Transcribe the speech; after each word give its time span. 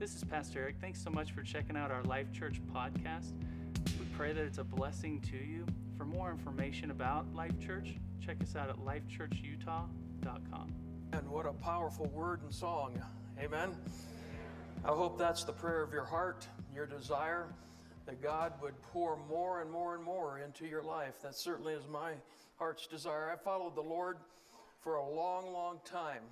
This 0.00 0.14
is 0.14 0.24
Pastor 0.24 0.60
Eric. 0.60 0.76
Thanks 0.80 0.98
so 1.04 1.10
much 1.10 1.32
for 1.32 1.42
checking 1.42 1.76
out 1.76 1.90
our 1.90 2.02
Life 2.04 2.32
Church 2.32 2.58
podcast. 2.74 3.32
We 3.98 4.06
pray 4.16 4.32
that 4.32 4.42
it's 4.42 4.56
a 4.56 4.64
blessing 4.64 5.20
to 5.30 5.36
you. 5.36 5.66
For 5.98 6.06
more 6.06 6.30
information 6.30 6.90
about 6.90 7.26
Life 7.34 7.60
Church, 7.60 7.96
check 8.18 8.38
us 8.42 8.56
out 8.56 8.70
at 8.70 8.76
lifechurchutah.com. 8.78 10.72
And 11.12 11.28
what 11.28 11.44
a 11.44 11.52
powerful 11.52 12.06
word 12.14 12.40
and 12.42 12.50
song. 12.50 12.98
Amen. 13.38 13.76
I 14.86 14.88
hope 14.88 15.18
that's 15.18 15.44
the 15.44 15.52
prayer 15.52 15.82
of 15.82 15.92
your 15.92 16.06
heart, 16.06 16.46
your 16.74 16.86
desire, 16.86 17.48
that 18.06 18.22
God 18.22 18.54
would 18.62 18.80
pour 18.80 19.18
more 19.28 19.60
and 19.60 19.70
more 19.70 19.96
and 19.96 20.02
more 20.02 20.38
into 20.38 20.66
your 20.66 20.82
life. 20.82 21.20
That 21.22 21.34
certainly 21.34 21.74
is 21.74 21.86
my 21.92 22.12
heart's 22.56 22.86
desire. 22.86 23.30
I 23.30 23.36
followed 23.36 23.76
the 23.76 23.82
Lord 23.82 24.16
for 24.82 24.94
a 24.94 25.06
long, 25.06 25.52
long 25.52 25.78
time. 25.84 26.22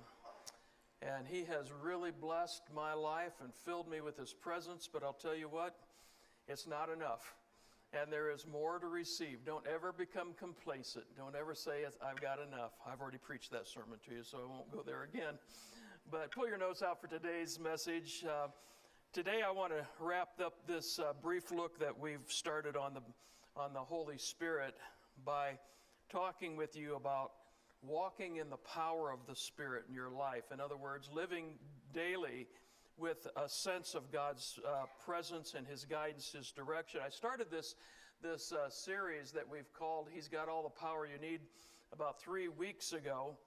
And 1.01 1.27
He 1.27 1.45
has 1.45 1.71
really 1.81 2.11
blessed 2.11 2.63
my 2.75 2.93
life 2.93 3.33
and 3.41 3.53
filled 3.65 3.89
me 3.89 4.01
with 4.01 4.17
His 4.17 4.33
presence. 4.33 4.89
But 4.91 5.03
I'll 5.03 5.13
tell 5.13 5.35
you 5.35 5.47
what, 5.47 5.75
it's 6.47 6.67
not 6.67 6.89
enough. 6.89 7.35
And 7.91 8.13
there 8.13 8.29
is 8.29 8.45
more 8.45 8.77
to 8.77 8.87
receive. 8.87 9.45
Don't 9.45 9.65
ever 9.65 9.91
become 9.91 10.33
complacent. 10.37 11.05
Don't 11.17 11.35
ever 11.35 11.55
say, 11.55 11.85
I've 12.05 12.21
got 12.21 12.37
enough. 12.39 12.73
I've 12.85 13.01
already 13.01 13.17
preached 13.17 13.51
that 13.51 13.67
sermon 13.67 13.97
to 14.05 14.15
you, 14.15 14.23
so 14.23 14.37
I 14.37 14.49
won't 14.49 14.71
go 14.71 14.83
there 14.83 15.03
again. 15.03 15.39
But 16.11 16.31
pull 16.31 16.47
your 16.47 16.57
notes 16.57 16.83
out 16.83 17.01
for 17.01 17.07
today's 17.07 17.59
message. 17.59 18.23
Uh, 18.27 18.47
today, 19.11 19.41
I 19.47 19.51
want 19.51 19.71
to 19.73 19.85
wrap 19.99 20.39
up 20.43 20.67
this 20.67 20.99
uh, 20.99 21.13
brief 21.21 21.51
look 21.51 21.79
that 21.79 21.97
we've 21.97 22.19
started 22.27 22.75
on 22.75 22.93
the, 22.93 23.01
on 23.55 23.73
the 23.73 23.79
Holy 23.79 24.17
Spirit 24.17 24.75
by 25.25 25.57
talking 26.11 26.55
with 26.55 26.75
you 26.75 26.95
about 26.95 27.31
walking 27.81 28.37
in 28.37 28.49
the 28.49 28.57
power 28.57 29.11
of 29.11 29.19
the 29.27 29.35
Spirit 29.35 29.85
in 29.87 29.93
your 29.93 30.09
life. 30.09 30.51
In 30.53 30.59
other 30.59 30.77
words, 30.77 31.09
living 31.13 31.53
daily 31.93 32.47
with 32.97 33.27
a 33.37 33.47
sense 33.47 33.95
of 33.95 34.11
God's 34.11 34.59
uh, 34.67 34.85
presence 35.05 35.53
and 35.53 35.65
His 35.65 35.85
guidance, 35.85 36.31
His 36.31 36.51
direction. 36.51 37.01
I 37.05 37.09
started 37.09 37.47
this, 37.49 37.75
this 38.21 38.51
uh, 38.51 38.69
series 38.69 39.31
that 39.31 39.47
we've 39.49 39.71
called 39.73 40.07
He's 40.11 40.27
Got 40.27 40.49
All 40.49 40.63
the 40.63 40.69
Power 40.69 41.07
You 41.07 41.19
Need 41.19 41.39
about 41.93 42.21
three 42.21 42.49
weeks 42.49 42.91
ago. 42.93 43.37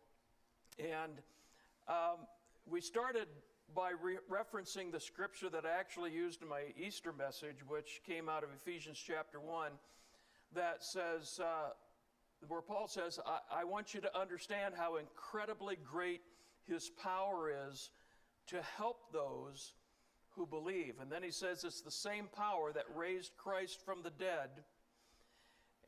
And 0.78 1.12
um, 1.88 2.26
we 2.66 2.80
started 2.80 3.28
by 3.74 3.90
re- 4.02 4.18
referencing 4.30 4.90
the 4.90 5.00
scripture 5.00 5.50
that 5.50 5.64
I 5.64 5.78
actually 5.78 6.12
used 6.12 6.42
in 6.42 6.48
my 6.48 6.64
Easter 6.76 7.12
message, 7.12 7.58
which 7.66 8.00
came 8.06 8.28
out 8.28 8.42
of 8.42 8.50
Ephesians 8.54 9.02
chapter 9.04 9.40
1, 9.40 9.72
that 10.54 10.82
says, 10.82 11.40
uh, 11.42 11.70
where 12.48 12.60
Paul 12.60 12.88
says, 12.88 13.18
I, 13.26 13.60
I 13.60 13.64
want 13.64 13.94
you 13.94 14.00
to 14.00 14.18
understand 14.18 14.74
how 14.76 14.96
incredibly 14.96 15.76
great 15.76 16.22
his 16.66 16.90
power 17.02 17.52
is 17.68 17.90
to 18.48 18.60
help 18.76 19.12
those 19.12 19.74
who 20.30 20.46
believe. 20.46 20.94
And 21.00 21.10
then 21.10 21.22
he 21.22 21.30
says 21.30 21.64
it's 21.64 21.82
the 21.82 21.90
same 21.90 22.28
power 22.34 22.72
that 22.72 22.84
raised 22.94 23.32
Christ 23.36 23.84
from 23.84 24.02
the 24.02 24.10
dead 24.10 24.50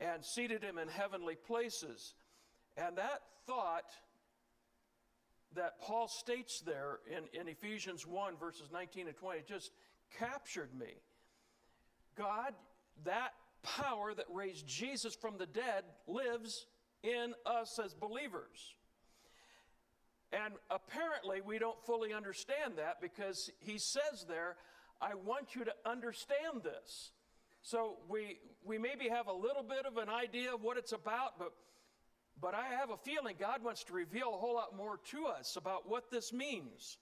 and 0.00 0.24
seated 0.24 0.62
him 0.62 0.78
in 0.78 0.88
heavenly 0.88 1.36
places. 1.36 2.14
And 2.76 2.98
that 2.98 3.22
thought 3.46 3.90
that 5.54 5.80
Paul 5.80 6.08
states 6.08 6.60
there 6.60 6.98
in, 7.08 7.40
in 7.40 7.48
Ephesians 7.48 8.06
1, 8.06 8.36
verses 8.36 8.68
19 8.72 9.06
and 9.06 9.16
20, 9.16 9.40
just 9.48 9.70
captured 10.18 10.70
me. 10.78 10.94
God, 12.16 12.52
that 13.04 13.32
power 13.64 14.14
that 14.14 14.26
raised 14.32 14.66
Jesus 14.66 15.16
from 15.16 15.36
the 15.38 15.46
dead 15.46 15.84
lives 16.06 16.66
in 17.02 17.34
us 17.44 17.80
as 17.84 17.94
believers. 17.94 18.74
And 20.32 20.54
apparently, 20.70 21.40
we 21.40 21.58
don't 21.58 21.80
fully 21.84 22.12
understand 22.12 22.74
that 22.76 23.00
because 23.00 23.50
he 23.60 23.78
says 23.78 24.24
there, 24.28 24.56
I 25.00 25.14
want 25.14 25.54
you 25.54 25.64
to 25.64 25.72
understand 25.84 26.62
this. 26.62 27.12
So 27.62 27.96
we, 28.08 28.38
we 28.64 28.78
maybe 28.78 29.08
have 29.08 29.26
a 29.26 29.32
little 29.32 29.62
bit 29.62 29.86
of 29.86 29.96
an 29.96 30.08
idea 30.08 30.54
of 30.54 30.62
what 30.62 30.76
it's 30.76 30.92
about, 30.92 31.38
but, 31.38 31.52
but 32.40 32.54
I 32.54 32.66
have 32.78 32.90
a 32.90 32.96
feeling 32.96 33.36
God 33.38 33.62
wants 33.62 33.84
to 33.84 33.92
reveal 33.92 34.34
a 34.34 34.38
whole 34.38 34.54
lot 34.54 34.76
more 34.76 34.98
to 35.12 35.26
us 35.26 35.56
about 35.56 35.88
what 35.88 36.10
this 36.10 36.32
means. 36.32 36.98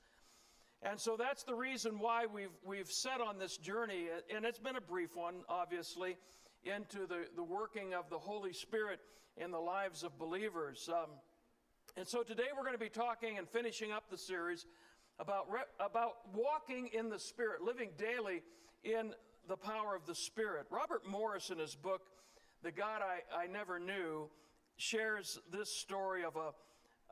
And 0.82 1.00
so 1.00 1.16
that's 1.16 1.42
the 1.44 1.54
reason 1.54 1.98
why 1.98 2.26
we've, 2.26 2.54
we've 2.64 2.91
set 2.91 3.20
on 3.20 3.38
this 3.38 3.56
journey, 3.56 4.06
and 4.34 4.44
it's 4.44 4.58
been 4.58 4.76
a 4.76 4.81
brief 4.81 5.16
one, 5.16 5.37
obviously 5.48 6.16
into 6.65 7.06
the, 7.06 7.27
the 7.37 7.43
working 7.43 7.95
of 7.95 8.09
the 8.11 8.19
Holy 8.19 8.53
Spirit 8.53 9.00
in 9.37 9.50
the 9.50 9.59
lives 9.59 10.03
of 10.03 10.19
believers. 10.19 10.89
Um, 10.93 11.11
and 11.97 12.06
so 12.06 12.23
today 12.23 12.45
we're 12.56 12.65
going 12.65 12.75
to 12.75 12.78
be 12.78 12.89
talking 12.89 13.39
and 13.39 13.49
finishing 13.49 13.93
up 13.93 14.05
the 14.11 14.19
series 14.19 14.67
about, 15.19 15.50
re- 15.50 15.61
about 15.81 16.12
walking 16.34 16.89
in 16.93 17.11
the 17.11 17.19
Spirit, 17.19 17.62
living 17.62 17.91
daily 17.99 18.43
in 18.84 19.12
the 19.49 19.56
power 19.56 19.95
of 19.95 20.06
the 20.06 20.15
Spirit. 20.15 20.67
Robert 20.71 21.06
Morris, 21.06 21.50
in 21.50 21.59
his 21.59 21.75
book, 21.75 22.03
The 22.62 22.73
God 22.73 23.03
I, 23.03 23.44
I 23.44 23.47
Never 23.47 23.79
Knew, 23.79 24.29
shares 24.77 25.39
this 25.53 25.75
story 25.75 26.25
of 26.25 26.37
a, 26.37 26.53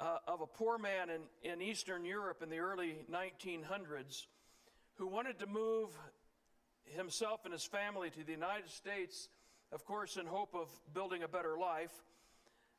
uh, 0.03 0.19
of 0.27 0.41
a 0.41 0.47
poor 0.47 0.79
man 0.79 1.09
in, 1.11 1.23
in 1.51 1.61
Eastern 1.61 2.05
Europe 2.05 2.43
in 2.43 2.49
the 2.49 2.59
early 2.59 3.05
1900s 3.11 4.27
who 4.95 5.07
wanted 5.07 5.39
to 5.39 5.47
move 5.47 5.91
himself 6.85 7.41
and 7.45 7.53
his 7.53 7.65
family 7.65 8.11
to 8.11 8.25
the 8.25 8.33
United 8.33 8.71
States 8.71 9.29
of 9.73 9.85
course, 9.85 10.17
in 10.17 10.27
hope 10.27 10.55
of 10.55 10.69
building 10.93 11.23
a 11.23 11.29
better 11.29 11.57
life. 11.59 11.93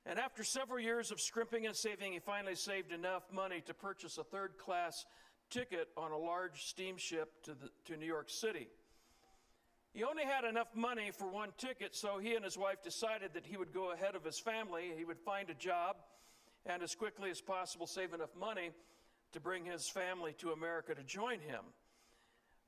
And 0.05 0.17
after 0.19 0.43
several 0.43 0.79
years 0.79 1.11
of 1.11 1.21
scrimping 1.21 1.65
and 1.65 1.75
saving, 1.75 2.13
he 2.13 2.19
finally 2.19 2.55
saved 2.55 2.91
enough 2.91 3.23
money 3.31 3.61
to 3.67 3.73
purchase 3.73 4.17
a 4.17 4.23
third 4.23 4.57
class 4.57 5.05
ticket 5.49 5.89
on 5.95 6.11
a 6.11 6.17
large 6.17 6.63
steamship 6.63 7.43
to, 7.43 7.53
the, 7.53 7.69
to 7.85 7.97
New 7.97 8.05
York 8.05 8.29
City. 8.29 8.67
He 9.93 10.03
only 10.03 10.23
had 10.23 10.45
enough 10.45 10.69
money 10.73 11.11
for 11.11 11.27
one 11.27 11.49
ticket, 11.57 11.95
so 11.95 12.17
he 12.17 12.35
and 12.35 12.45
his 12.45 12.57
wife 12.57 12.81
decided 12.81 13.33
that 13.33 13.45
he 13.45 13.57
would 13.57 13.73
go 13.73 13.91
ahead 13.91 14.15
of 14.15 14.23
his 14.23 14.39
family. 14.39 14.91
He 14.97 15.03
would 15.03 15.19
find 15.19 15.49
a 15.49 15.53
job 15.53 15.97
and, 16.65 16.81
as 16.81 16.95
quickly 16.95 17.29
as 17.29 17.41
possible, 17.41 17.87
save 17.87 18.13
enough 18.13 18.35
money 18.39 18.71
to 19.33 19.39
bring 19.39 19.65
his 19.65 19.89
family 19.89 20.33
to 20.39 20.51
America 20.51 20.95
to 20.95 21.03
join 21.03 21.39
him. 21.39 21.61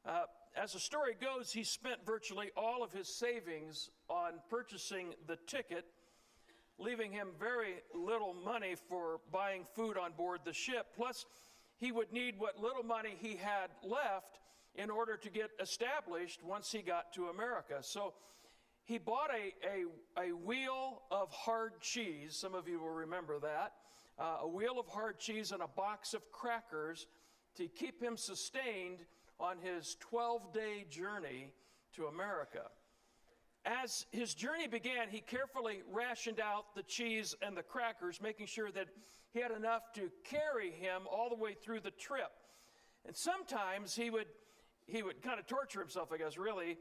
Uh, 0.05 0.23
as 0.55 0.73
the 0.73 0.79
story 0.79 1.15
goes, 1.19 1.51
he 1.51 1.63
spent 1.63 2.05
virtually 2.05 2.51
all 2.55 2.83
of 2.83 2.91
his 2.91 3.07
savings 3.07 3.89
on 4.09 4.33
purchasing 4.49 5.13
the 5.27 5.37
ticket, 5.47 5.85
leaving 6.77 7.11
him 7.11 7.29
very 7.39 7.75
little 7.95 8.33
money 8.33 8.75
for 8.89 9.21
buying 9.31 9.65
food 9.75 9.97
on 9.97 10.11
board 10.11 10.41
the 10.45 10.53
ship. 10.53 10.87
Plus, 10.95 11.25
he 11.79 11.91
would 11.91 12.11
need 12.11 12.35
what 12.37 12.61
little 12.61 12.83
money 12.83 13.15
he 13.19 13.35
had 13.35 13.69
left 13.83 14.39
in 14.75 14.89
order 14.89 15.17
to 15.17 15.29
get 15.29 15.51
established 15.59 16.43
once 16.43 16.71
he 16.71 16.81
got 16.81 17.13
to 17.13 17.27
America. 17.27 17.77
So 17.81 18.13
he 18.83 18.97
bought 18.97 19.31
a, 19.31 19.53
a, 19.67 20.27
a 20.29 20.35
wheel 20.35 21.03
of 21.09 21.31
hard 21.31 21.79
cheese. 21.81 22.35
Some 22.35 22.53
of 22.53 22.67
you 22.67 22.79
will 22.79 22.89
remember 22.89 23.39
that. 23.39 23.73
Uh, 24.19 24.39
a 24.41 24.47
wheel 24.47 24.79
of 24.79 24.87
hard 24.87 25.19
cheese 25.19 25.51
and 25.51 25.63
a 25.63 25.67
box 25.67 26.13
of 26.13 26.31
crackers 26.31 27.07
to 27.55 27.67
keep 27.67 28.01
him 28.01 28.17
sustained 28.17 28.99
on 29.39 29.57
his 29.59 29.97
12 29.99 30.53
day 30.53 30.85
journey 30.89 31.51
to 31.95 32.05
America. 32.07 32.63
As 33.65 34.05
his 34.11 34.33
journey 34.33 34.67
began, 34.67 35.07
he 35.09 35.21
carefully 35.21 35.83
rationed 35.89 36.39
out 36.39 36.75
the 36.75 36.83
cheese 36.83 37.33
and 37.41 37.55
the 37.55 37.63
crackers, 37.63 38.21
making 38.21 38.47
sure 38.47 38.71
that 38.71 38.87
he 39.33 39.39
had 39.39 39.51
enough 39.51 39.93
to 39.95 40.11
carry 40.25 40.71
him 40.71 41.03
all 41.09 41.29
the 41.29 41.35
way 41.35 41.53
through 41.53 41.79
the 41.79 41.91
trip. 41.91 42.31
And 43.05 43.15
sometimes 43.15 43.95
he 43.95 44.09
would, 44.09 44.27
he 44.85 45.01
would 45.01 45.21
kind 45.21 45.39
of 45.39 45.47
torture 45.47 45.79
himself, 45.79 46.11
I 46.11 46.17
guess, 46.17 46.37
really. 46.37 46.77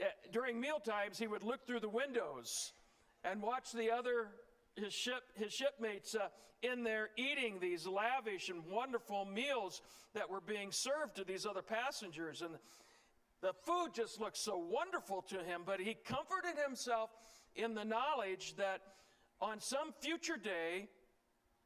Eh, 0.00 0.04
during 0.32 0.60
meal 0.60 0.80
times, 0.80 1.16
he 1.16 1.28
would 1.28 1.44
look 1.44 1.64
through 1.64 1.80
the 1.80 1.88
windows 1.88 2.72
and 3.22 3.40
watch 3.40 3.72
the 3.72 3.90
other 3.90 4.28
his 4.80 4.92
ship 4.92 5.22
his 5.34 5.52
shipmates 5.52 6.14
uh, 6.14 6.28
in 6.62 6.82
there 6.82 7.10
eating 7.16 7.58
these 7.60 7.86
lavish 7.86 8.48
and 8.48 8.64
wonderful 8.66 9.24
meals 9.24 9.82
that 10.14 10.28
were 10.28 10.40
being 10.40 10.70
served 10.72 11.16
to 11.16 11.24
these 11.24 11.46
other 11.46 11.62
passengers. 11.62 12.42
And 12.42 12.54
the 13.40 13.52
food 13.64 13.90
just 13.94 14.20
looked 14.20 14.36
so 14.36 14.58
wonderful 14.58 15.22
to 15.28 15.36
him 15.42 15.62
but 15.64 15.80
he 15.80 15.94
comforted 16.04 16.56
himself 16.64 17.10
in 17.56 17.74
the 17.74 17.84
knowledge 17.84 18.54
that 18.56 18.80
on 19.40 19.60
some 19.60 19.92
future 20.00 20.36
day 20.36 20.88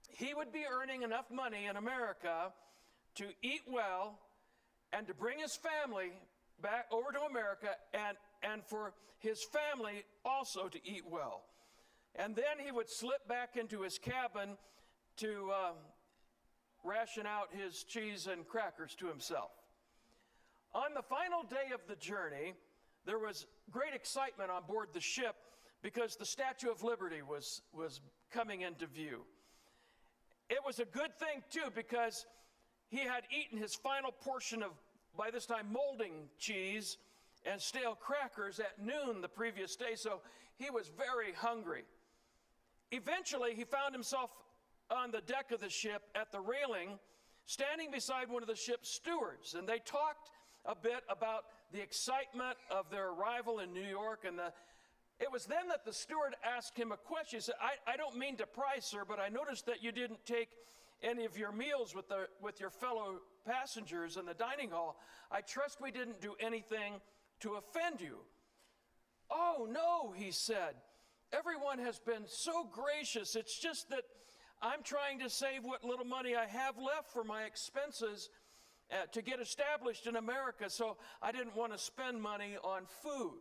he 0.08 0.32
would 0.34 0.52
be 0.52 0.64
earning 0.70 1.02
enough 1.02 1.30
money 1.30 1.66
in 1.66 1.76
America 1.76 2.52
to 3.16 3.24
eat 3.42 3.62
well 3.68 4.18
and 4.92 5.06
to 5.06 5.14
bring 5.14 5.38
his 5.38 5.56
family 5.56 6.12
back 6.62 6.86
over 6.92 7.10
to 7.12 7.20
America 7.22 7.70
and 7.92 8.16
and 8.42 8.62
for 8.64 8.92
his 9.18 9.42
family 9.42 10.04
also 10.24 10.68
to 10.68 10.78
eat 10.84 11.02
well 11.10 11.42
and 12.16 12.36
then 12.36 12.64
he 12.64 12.70
would 12.70 12.88
slip 12.88 13.26
back 13.28 13.56
into 13.56 13.82
his 13.82 13.98
cabin 13.98 14.56
to 15.16 15.50
uh, 15.52 15.72
ration 16.84 17.26
out 17.26 17.48
his 17.52 17.82
cheese 17.84 18.28
and 18.30 18.46
crackers 18.46 18.94
to 18.96 19.06
himself. 19.06 19.50
On 20.74 20.92
the 20.94 21.02
final 21.02 21.42
day 21.42 21.72
of 21.72 21.80
the 21.88 21.96
journey, 21.96 22.54
there 23.06 23.18
was 23.18 23.46
great 23.70 23.94
excitement 23.94 24.50
on 24.50 24.62
board 24.66 24.88
the 24.92 25.00
ship 25.00 25.36
because 25.82 26.16
the 26.16 26.24
Statue 26.24 26.70
of 26.70 26.82
Liberty 26.82 27.22
was, 27.22 27.62
was 27.72 28.00
coming 28.32 28.62
into 28.62 28.86
view. 28.86 29.22
It 30.50 30.58
was 30.66 30.78
a 30.78 30.84
good 30.84 31.16
thing, 31.18 31.42
too, 31.50 31.70
because 31.74 32.26
he 32.88 32.98
had 32.98 33.24
eaten 33.30 33.58
his 33.58 33.74
final 33.74 34.10
portion 34.10 34.62
of 34.62 34.70
by 35.16 35.30
this 35.30 35.46
time 35.46 35.66
molding 35.72 36.28
cheese 36.38 36.98
and 37.44 37.60
stale 37.60 37.94
crackers 37.94 38.58
at 38.58 38.82
noon 38.82 39.20
the 39.20 39.28
previous 39.28 39.76
day, 39.76 39.94
so 39.94 40.20
he 40.56 40.70
was 40.70 40.90
very 40.96 41.32
hungry. 41.32 41.84
Eventually, 42.94 43.54
he 43.54 43.64
found 43.64 43.92
himself 43.92 44.30
on 44.90 45.10
the 45.10 45.20
deck 45.20 45.50
of 45.50 45.60
the 45.60 45.68
ship 45.68 46.02
at 46.14 46.30
the 46.30 46.40
railing, 46.40 46.98
standing 47.46 47.90
beside 47.90 48.28
one 48.30 48.42
of 48.42 48.48
the 48.48 48.54
ship's 48.54 48.88
stewards, 48.88 49.54
and 49.54 49.68
they 49.68 49.78
talked 49.78 50.30
a 50.64 50.74
bit 50.74 51.02
about 51.08 51.44
the 51.72 51.82
excitement 51.82 52.56
of 52.70 52.90
their 52.90 53.10
arrival 53.10 53.58
in 53.58 53.72
New 53.72 53.82
York 53.82 54.24
and 54.26 54.38
the 54.38 54.52
it 55.20 55.30
was 55.30 55.46
then 55.46 55.68
that 55.68 55.84
the 55.84 55.92
steward 55.92 56.34
asked 56.44 56.76
him 56.76 56.90
a 56.90 56.96
question. 56.96 57.38
He 57.38 57.42
said, 57.42 57.54
I, 57.60 57.92
I 57.92 57.96
don't 57.96 58.16
mean 58.16 58.36
to 58.38 58.46
pry, 58.46 58.80
sir, 58.80 59.04
but 59.06 59.20
I 59.20 59.28
noticed 59.28 59.64
that 59.66 59.80
you 59.80 59.92
didn't 59.92 60.26
take 60.26 60.48
any 61.02 61.24
of 61.24 61.38
your 61.38 61.52
meals 61.52 61.94
with, 61.94 62.08
the, 62.08 62.26
with 62.42 62.58
your 62.58 62.70
fellow 62.70 63.20
passengers 63.46 64.16
in 64.16 64.26
the 64.26 64.34
dining 64.34 64.70
hall. 64.70 64.98
I 65.30 65.40
trust 65.40 65.80
we 65.80 65.92
didn't 65.92 66.20
do 66.20 66.34
anything 66.40 66.94
to 67.40 67.54
offend 67.54 68.00
you. 68.00 68.18
Oh, 69.30 69.68
no, 69.70 70.12
he 70.12 70.32
said. 70.32 70.74
Everyone 71.36 71.78
has 71.78 71.98
been 71.98 72.24
so 72.26 72.64
gracious. 72.70 73.34
It's 73.34 73.58
just 73.58 73.90
that 73.90 74.02
I'm 74.62 74.82
trying 74.84 75.18
to 75.18 75.30
save 75.30 75.64
what 75.64 75.82
little 75.82 76.04
money 76.04 76.36
I 76.36 76.46
have 76.46 76.78
left 76.78 77.10
for 77.12 77.24
my 77.24 77.42
expenses 77.42 78.30
uh, 78.92 79.06
to 79.12 79.22
get 79.22 79.40
established 79.40 80.06
in 80.06 80.14
America, 80.16 80.70
so 80.70 80.96
I 81.20 81.32
didn't 81.32 81.56
want 81.56 81.72
to 81.72 81.78
spend 81.78 82.22
money 82.22 82.56
on 82.62 82.82
food. 83.02 83.40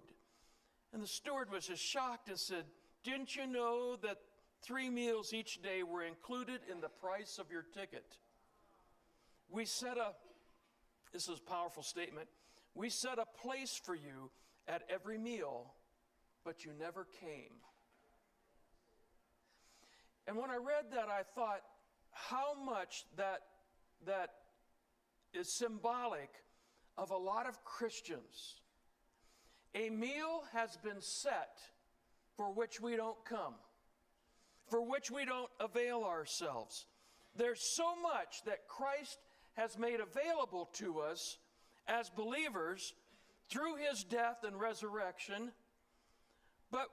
And 0.91 1.03
the 1.03 1.07
steward 1.07 1.51
was 1.51 1.67
just 1.67 1.83
shocked 1.83 2.29
and 2.29 2.39
said, 2.39 2.63
Didn't 3.03 3.35
you 3.35 3.45
know 3.45 3.95
that 3.97 4.17
three 4.63 4.89
meals 4.89 5.33
each 5.33 5.61
day 5.61 5.83
were 5.83 6.03
included 6.03 6.61
in 6.71 6.81
the 6.81 6.89
price 6.89 7.37
of 7.37 7.51
your 7.51 7.65
ticket? 7.73 8.17
We 9.49 9.65
set 9.65 9.97
a, 9.97 10.13
this 11.11 11.27
is 11.27 11.37
a 11.37 11.49
powerful 11.49 11.83
statement, 11.83 12.27
we 12.73 12.89
set 12.89 13.19
a 13.19 13.25
place 13.39 13.79
for 13.83 13.93
you 13.93 14.31
at 14.67 14.81
every 14.89 15.19
meal, 15.19 15.73
but 16.43 16.65
you 16.65 16.71
never 16.79 17.05
came. 17.21 17.51
And 20.27 20.37
when 20.37 20.49
I 20.49 20.55
read 20.55 20.91
that, 20.91 21.09
I 21.09 21.23
thought 21.35 21.61
how 22.11 22.53
much 22.53 23.05
that, 23.17 23.41
that 24.05 24.29
is 25.33 25.51
symbolic 25.51 26.29
of 26.97 27.11
a 27.11 27.17
lot 27.17 27.47
of 27.47 27.63
Christians 27.63 28.61
a 29.75 29.89
meal 29.89 30.43
has 30.53 30.77
been 30.77 31.01
set 31.01 31.59
for 32.37 32.51
which 32.53 32.79
we 32.79 32.95
don't 32.95 33.23
come, 33.25 33.55
for 34.69 34.81
which 34.81 35.09
we 35.09 35.25
don't 35.25 35.49
avail 35.59 36.03
ourselves. 36.03 36.85
There's 37.35 37.61
so 37.61 37.95
much 38.01 38.43
that 38.45 38.67
Christ 38.67 39.17
has 39.55 39.77
made 39.77 39.99
available 39.99 40.69
to 40.73 40.99
us 40.99 41.37
as 41.87 42.09
believers 42.09 42.93
through 43.49 43.75
his 43.77 44.03
death 44.03 44.43
and 44.45 44.59
resurrection, 44.59 45.51
but 46.71 46.87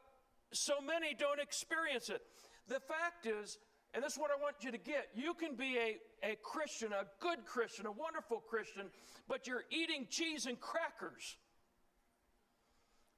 so 0.53 0.81
many 0.81 1.15
don't 1.15 1.41
experience 1.41 2.09
it. 2.09 2.23
The 2.71 2.79
fact 2.79 3.27
is, 3.27 3.59
and 3.93 4.05
this 4.05 4.13
is 4.13 4.19
what 4.19 4.31
I 4.31 4.41
want 4.41 4.55
you 4.61 4.71
to 4.71 4.79
get 4.79 5.09
you 5.13 5.35
can 5.35 5.57
be 5.57 5.77
a, 5.77 6.31
a 6.31 6.37
Christian, 6.37 6.93
a 6.93 7.05
good 7.19 7.45
Christian, 7.45 7.87
a 7.87 7.93
wonderful 7.93 8.39
Christian, 8.39 8.87
but 9.27 9.49
you're 9.49 9.65
eating 9.71 10.07
cheese 10.09 10.47
and 10.47 10.59
crackers 10.61 11.37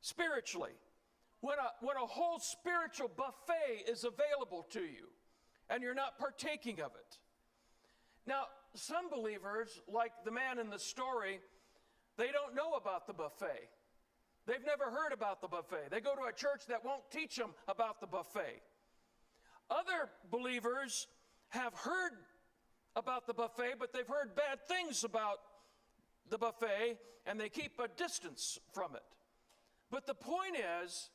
spiritually. 0.00 0.72
When 1.42 1.58
a, 1.58 1.84
when 1.84 1.96
a 1.96 2.06
whole 2.06 2.38
spiritual 2.38 3.10
buffet 3.14 3.90
is 3.90 4.04
available 4.04 4.66
to 4.70 4.80
you 4.80 5.12
and 5.68 5.82
you're 5.82 5.94
not 5.94 6.18
partaking 6.18 6.80
of 6.80 6.92
it. 6.94 7.18
Now, 8.26 8.44
some 8.74 9.10
believers, 9.10 9.82
like 9.86 10.12
the 10.24 10.30
man 10.30 10.58
in 10.58 10.70
the 10.70 10.78
story, 10.78 11.40
they 12.16 12.30
don't 12.30 12.54
know 12.54 12.72
about 12.80 13.06
the 13.06 13.12
buffet. 13.12 13.68
They've 14.46 14.64
never 14.64 14.90
heard 14.90 15.12
about 15.12 15.42
the 15.42 15.48
buffet. 15.48 15.90
They 15.90 16.00
go 16.00 16.14
to 16.14 16.22
a 16.22 16.32
church 16.32 16.66
that 16.68 16.84
won't 16.84 17.02
teach 17.10 17.36
them 17.36 17.50
about 17.68 18.00
the 18.00 18.06
buffet. 18.06 18.62
Other 19.70 20.10
believers 20.30 21.06
have 21.48 21.74
heard 21.74 22.12
about 22.96 23.26
the 23.26 23.34
buffet, 23.34 23.74
but 23.78 23.92
they've 23.92 24.06
heard 24.06 24.34
bad 24.34 24.60
things 24.66 25.04
about 25.04 25.38
the 26.28 26.38
buffet 26.38 26.98
and 27.26 27.38
they 27.38 27.48
keep 27.48 27.78
a 27.78 27.88
distance 27.88 28.58
from 28.72 28.94
it. 28.94 29.02
But 29.90 30.06
the 30.06 30.14
point 30.14 30.56
is, 30.56 31.10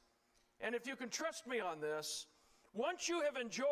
and 0.62 0.74
if 0.74 0.88
you 0.88 0.96
can 0.96 1.10
trust 1.10 1.48
me 1.48 1.60
on 1.60 1.82
this, 1.82 2.28
once 2.74 3.10
you 3.10 3.22
have 3.22 3.36
enjoyed 3.36 3.66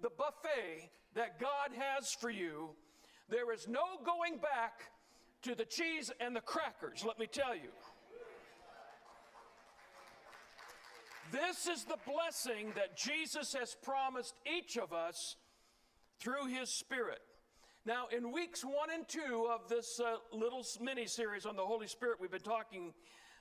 the 0.00 0.10
buffet 0.10 0.90
that 1.14 1.40
God 1.40 1.70
has 1.76 2.12
for 2.12 2.30
you, 2.30 2.70
there 3.28 3.52
is 3.52 3.66
no 3.66 3.82
going 4.04 4.38
back 4.38 4.90
to 5.42 5.54
the 5.54 5.64
cheese 5.64 6.10
and 6.20 6.36
the 6.36 6.40
crackers, 6.40 7.04
let 7.04 7.18
me 7.18 7.26
tell 7.26 7.54
you. 7.54 7.70
This 11.32 11.66
is 11.66 11.84
the 11.84 11.96
blessing 12.06 12.72
that 12.76 12.94
Jesus 12.94 13.54
has 13.54 13.74
promised 13.82 14.34
each 14.44 14.76
of 14.76 14.92
us 14.92 15.36
through 16.20 16.48
his 16.48 16.68
Spirit. 16.68 17.20
Now, 17.86 18.08
in 18.14 18.32
weeks 18.32 18.62
one 18.62 18.90
and 18.92 19.08
two 19.08 19.48
of 19.50 19.66
this 19.66 19.98
uh, 19.98 20.16
little 20.30 20.62
mini 20.78 21.06
series 21.06 21.46
on 21.46 21.56
the 21.56 21.64
Holy 21.64 21.86
Spirit, 21.86 22.18
we've 22.20 22.30
been 22.30 22.40
talking 22.40 22.92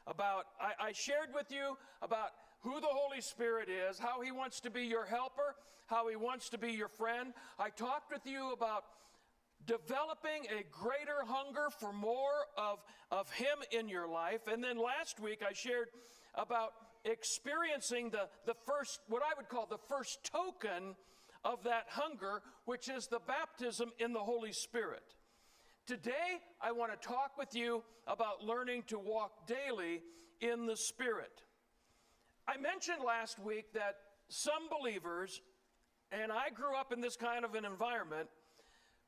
about, 0.07 0.45
I, 0.57 0.87
I 0.87 0.91
shared 0.93 1.33
with 1.35 1.51
you 1.51 1.77
about 2.01 2.29
who 2.61 2.79
the 2.79 2.87
Holy 2.87 3.19
Spirit 3.19 3.67
is, 3.67 3.99
how 3.99 4.21
He 4.21 4.31
wants 4.31 4.61
to 4.61 4.69
be 4.69 4.83
your 4.83 5.05
helper, 5.05 5.55
how 5.87 6.07
He 6.07 6.15
wants 6.15 6.47
to 6.51 6.57
be 6.57 6.71
your 6.71 6.87
friend. 6.87 7.33
I 7.59 7.71
talked 7.71 8.09
with 8.09 8.25
you 8.25 8.53
about 8.53 8.85
developing 9.65 10.47
a 10.49 10.63
greater 10.71 11.25
hunger 11.27 11.67
for 11.77 11.91
more 11.91 12.47
of, 12.57 12.79
of 13.11 13.29
Him 13.33 13.57
in 13.77 13.89
your 13.89 14.07
life. 14.07 14.47
And 14.47 14.63
then 14.63 14.77
last 14.77 15.19
week 15.19 15.41
I 15.45 15.51
shared 15.51 15.89
about 16.35 16.71
experiencing 17.05 18.09
the, 18.09 18.27
the 18.45 18.55
first, 18.65 18.99
what 19.07 19.21
I 19.23 19.33
would 19.37 19.49
call 19.49 19.65
the 19.65 19.77
first 19.89 20.23
token 20.23 20.95
of 21.43 21.63
that 21.63 21.85
hunger, 21.89 22.41
which 22.65 22.89
is 22.89 23.07
the 23.07 23.19
baptism 23.25 23.91
in 23.99 24.13
the 24.13 24.19
Holy 24.19 24.51
Spirit. 24.51 25.15
Today, 25.87 26.39
I 26.61 26.71
want 26.71 26.91
to 26.91 27.07
talk 27.07 27.37
with 27.37 27.55
you 27.55 27.83
about 28.07 28.43
learning 28.43 28.83
to 28.87 28.99
walk 28.99 29.47
daily 29.47 30.01
in 30.39 30.65
the 30.65 30.77
Spirit. 30.77 31.41
I 32.47 32.57
mentioned 32.57 32.99
last 33.05 33.39
week 33.39 33.73
that 33.73 33.95
some 34.27 34.69
believers, 34.69 35.41
and 36.11 36.31
I 36.31 36.49
grew 36.49 36.75
up 36.75 36.93
in 36.93 37.01
this 37.01 37.15
kind 37.15 37.43
of 37.43 37.55
an 37.55 37.65
environment, 37.65 38.29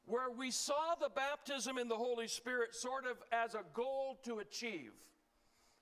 where 0.06 0.30
we 0.30 0.52
saw 0.52 0.96
the 1.00 1.10
baptism 1.10 1.78
in 1.78 1.88
the 1.88 1.96
Holy 1.96 2.28
Spirit 2.28 2.76
sort 2.76 3.06
of 3.06 3.18
as 3.32 3.54
a 3.54 3.62
goal 3.74 4.20
to 4.24 4.40
achieve. 4.40 4.92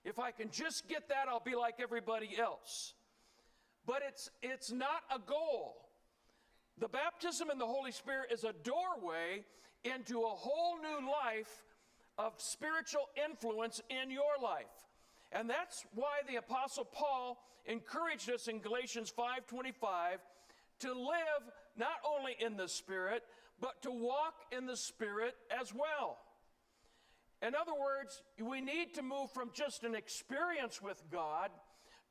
If 0.03 0.20
I 0.20 0.31
can 0.31 0.50
just 0.50 0.88
get 0.88 1.10
that, 1.10 1.25
I'll 1.29 1.39
be 1.39 1.55
like 1.55 1.75
everybody 1.79 2.31
else. 2.39 2.93
But 3.86 4.01
it's, 4.08 4.29
it's 4.41 4.72
not 4.72 5.03
a 5.13 5.20
goal. 5.20 5.75
The 6.77 6.88
baptism 6.88 7.50
in 7.51 7.58
the 7.58 7.65
Holy 7.65 7.91
Spirit 7.91 8.31
is 8.31 8.43
a 8.43 8.53
doorway 8.63 9.46
into 9.84 10.22
a 10.22 10.29
whole 10.29 10.77
new 10.77 11.08
life 11.08 11.63
of 12.17 12.34
spiritual 12.38 13.10
influence 13.29 13.81
in 13.89 14.12
your 14.12 14.38
life. 14.41 14.65
And 15.31 15.50
that's 15.50 15.86
why 15.93 16.22
the 16.27 16.38
apostle 16.38 16.86
Paul 16.86 17.41
encouraged 17.65 18.29
us 18.29 18.48
in 18.48 18.60
Galatians 18.60 19.12
5:25 19.12 20.20
to 20.79 20.93
live 20.93 21.51
not 21.75 22.01
only 22.03 22.36
in 22.39 22.58
the 22.58 22.67
spirit 22.67 23.24
but 23.60 23.81
to 23.84 23.91
walk 23.91 24.34
in 24.51 24.65
the 24.65 24.75
spirit 24.75 25.36
as 25.51 25.74
well. 25.74 26.20
In 27.41 27.55
other 27.55 27.74
words, 27.74 28.21
we 28.39 28.62
need 28.62 28.93
to 28.95 29.01
move 29.01 29.31
from 29.31 29.50
just 29.53 29.83
an 29.83 29.95
experience 29.95 30.81
with 30.81 31.01
God 31.12 31.50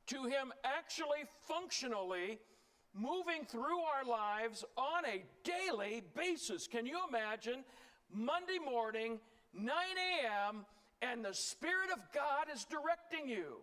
to 0.07 0.23
him 0.25 0.51
actually 0.63 1.23
functionally 1.47 2.39
moving 2.93 3.45
through 3.47 3.79
our 3.79 4.03
lives 4.03 4.65
on 4.75 5.05
a 5.05 5.23
daily 5.43 6.03
basis. 6.15 6.67
Can 6.67 6.85
you 6.85 6.99
imagine 7.07 7.63
Monday 8.13 8.59
morning, 8.59 9.19
9 9.53 9.67
a.m., 9.69 10.65
and 11.01 11.23
the 11.23 11.33
Spirit 11.33 11.89
of 11.93 11.99
God 12.13 12.47
is 12.53 12.65
directing 12.65 13.29
you? 13.29 13.57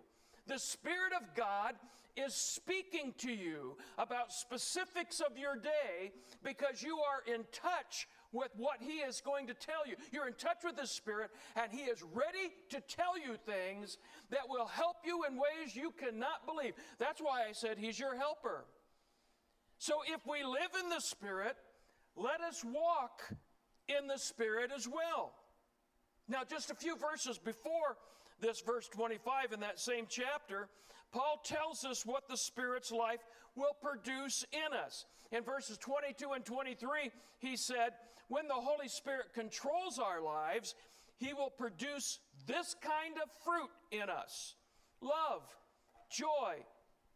The 0.46 0.58
Spirit 0.58 1.12
of 1.14 1.34
God 1.36 1.74
is 2.16 2.34
speaking 2.34 3.14
to 3.18 3.30
you 3.30 3.76
about 3.98 4.32
specifics 4.32 5.20
of 5.20 5.36
your 5.38 5.56
day 5.56 6.12
because 6.42 6.82
you 6.82 6.98
are 6.98 7.32
in 7.32 7.44
touch 7.52 8.08
with 8.32 8.50
what 8.56 8.78
He 8.80 8.98
is 8.98 9.20
going 9.20 9.46
to 9.46 9.54
tell 9.54 9.86
you. 9.86 9.94
You're 10.12 10.26
in 10.26 10.34
touch 10.34 10.58
with 10.64 10.76
the 10.76 10.86
Spirit, 10.86 11.30
and 11.56 11.72
He 11.72 11.82
is 11.82 12.02
ready 12.02 12.52
to 12.70 12.80
tell 12.80 13.18
you 13.18 13.36
things 13.46 13.98
that 14.30 14.48
will 14.48 14.66
help 14.66 14.96
you 15.04 15.24
in 15.28 15.34
ways 15.36 15.74
you 15.74 15.92
cannot 15.92 16.46
believe. 16.46 16.74
That's 16.98 17.20
why 17.20 17.44
I 17.48 17.52
said 17.52 17.78
He's 17.78 17.98
your 17.98 18.16
helper. 18.16 18.64
So 19.78 19.94
if 20.06 20.26
we 20.26 20.42
live 20.44 20.70
in 20.82 20.90
the 20.90 21.00
Spirit, 21.00 21.56
let 22.16 22.40
us 22.40 22.64
walk 22.64 23.22
in 23.88 24.06
the 24.08 24.18
Spirit 24.18 24.70
as 24.74 24.88
well. 24.88 25.32
Now, 26.28 26.40
just 26.48 26.70
a 26.70 26.74
few 26.74 26.96
verses 26.96 27.38
before 27.38 27.96
this, 28.40 28.60
verse 28.60 28.88
25 28.88 29.52
in 29.52 29.60
that 29.60 29.80
same 29.80 30.06
chapter, 30.08 30.68
Paul 31.12 31.40
tells 31.44 31.84
us 31.84 32.04
what 32.04 32.28
the 32.28 32.36
Spirit's 32.36 32.92
life 32.92 33.20
will 33.56 33.76
produce 33.80 34.44
in 34.52 34.76
us. 34.76 35.06
In 35.32 35.42
verses 35.42 35.78
22 35.78 36.32
and 36.32 36.44
23, 36.44 37.10
he 37.38 37.56
said, 37.56 37.92
When 38.28 38.48
the 38.48 38.54
Holy 38.54 38.88
Spirit 38.88 39.32
controls 39.34 39.98
our 39.98 40.20
lives, 40.22 40.74
He 41.16 41.32
will 41.32 41.50
produce 41.50 42.20
this 42.46 42.74
kind 42.80 43.14
of 43.22 43.30
fruit 43.44 43.70
in 43.90 44.08
us 44.08 44.54
love, 45.00 45.42
joy, 46.10 46.56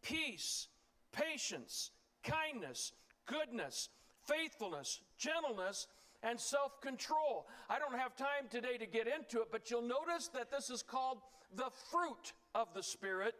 peace, 0.01 0.67
patience, 1.11 1.91
kindness, 2.23 2.93
goodness, 3.25 3.89
faithfulness, 4.27 5.01
gentleness, 5.17 5.87
and 6.21 6.39
self 6.39 6.79
control. 6.81 7.47
I 7.69 7.79
don't 7.79 7.97
have 7.97 8.15
time 8.15 8.47
today 8.49 8.77
to 8.77 8.85
get 8.85 9.07
into 9.07 9.41
it, 9.41 9.49
but 9.51 9.69
you'll 9.69 9.81
notice 9.81 10.29
that 10.33 10.51
this 10.51 10.69
is 10.69 10.81
called 10.81 11.19
the 11.55 11.69
fruit 11.91 12.33
of 12.55 12.67
the 12.73 12.83
Spirit, 12.83 13.35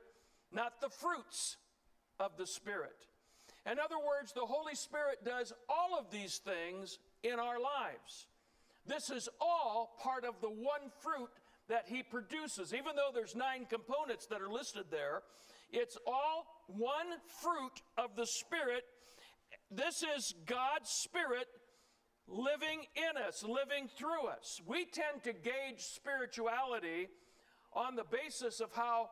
not 0.53 0.81
the 0.81 0.89
fruits 0.89 1.57
of 2.19 2.37
the 2.37 2.47
Spirit. 2.47 2.95
In 3.65 3.79
other 3.79 3.97
words, 3.97 4.33
the 4.33 4.45
Holy 4.45 4.75
Spirit 4.75 5.23
does 5.25 5.53
all 5.69 5.97
of 5.97 6.11
these 6.11 6.39
things 6.43 6.99
in 7.23 7.39
our 7.39 7.59
lives. 7.59 8.27
This 8.85 9.09
is 9.09 9.29
all 9.39 9.95
part 10.01 10.25
of 10.25 10.41
the 10.41 10.49
one 10.49 10.91
fruit 11.01 11.29
that 11.69 11.85
he 11.87 12.03
produces. 12.03 12.73
Even 12.73 12.95
though 12.95 13.11
there's 13.13 13.35
nine 13.35 13.65
components 13.69 14.27
that 14.27 14.41
are 14.41 14.49
listed 14.49 14.85
there, 14.91 15.21
it's 15.71 15.97
all 16.05 16.45
one 16.67 17.07
fruit 17.41 17.81
of 17.97 18.15
the 18.15 18.27
Spirit. 18.27 18.83
This 19.71 20.03
is 20.17 20.33
God's 20.45 20.89
Spirit 20.89 21.47
living 22.27 22.85
in 22.95 23.21
us, 23.21 23.43
living 23.43 23.87
through 23.97 24.27
us. 24.27 24.59
We 24.67 24.85
tend 24.85 25.23
to 25.23 25.33
gauge 25.33 25.79
spirituality 25.79 27.07
on 27.73 27.95
the 27.95 28.03
basis 28.03 28.59
of 28.59 28.71
how 28.73 29.09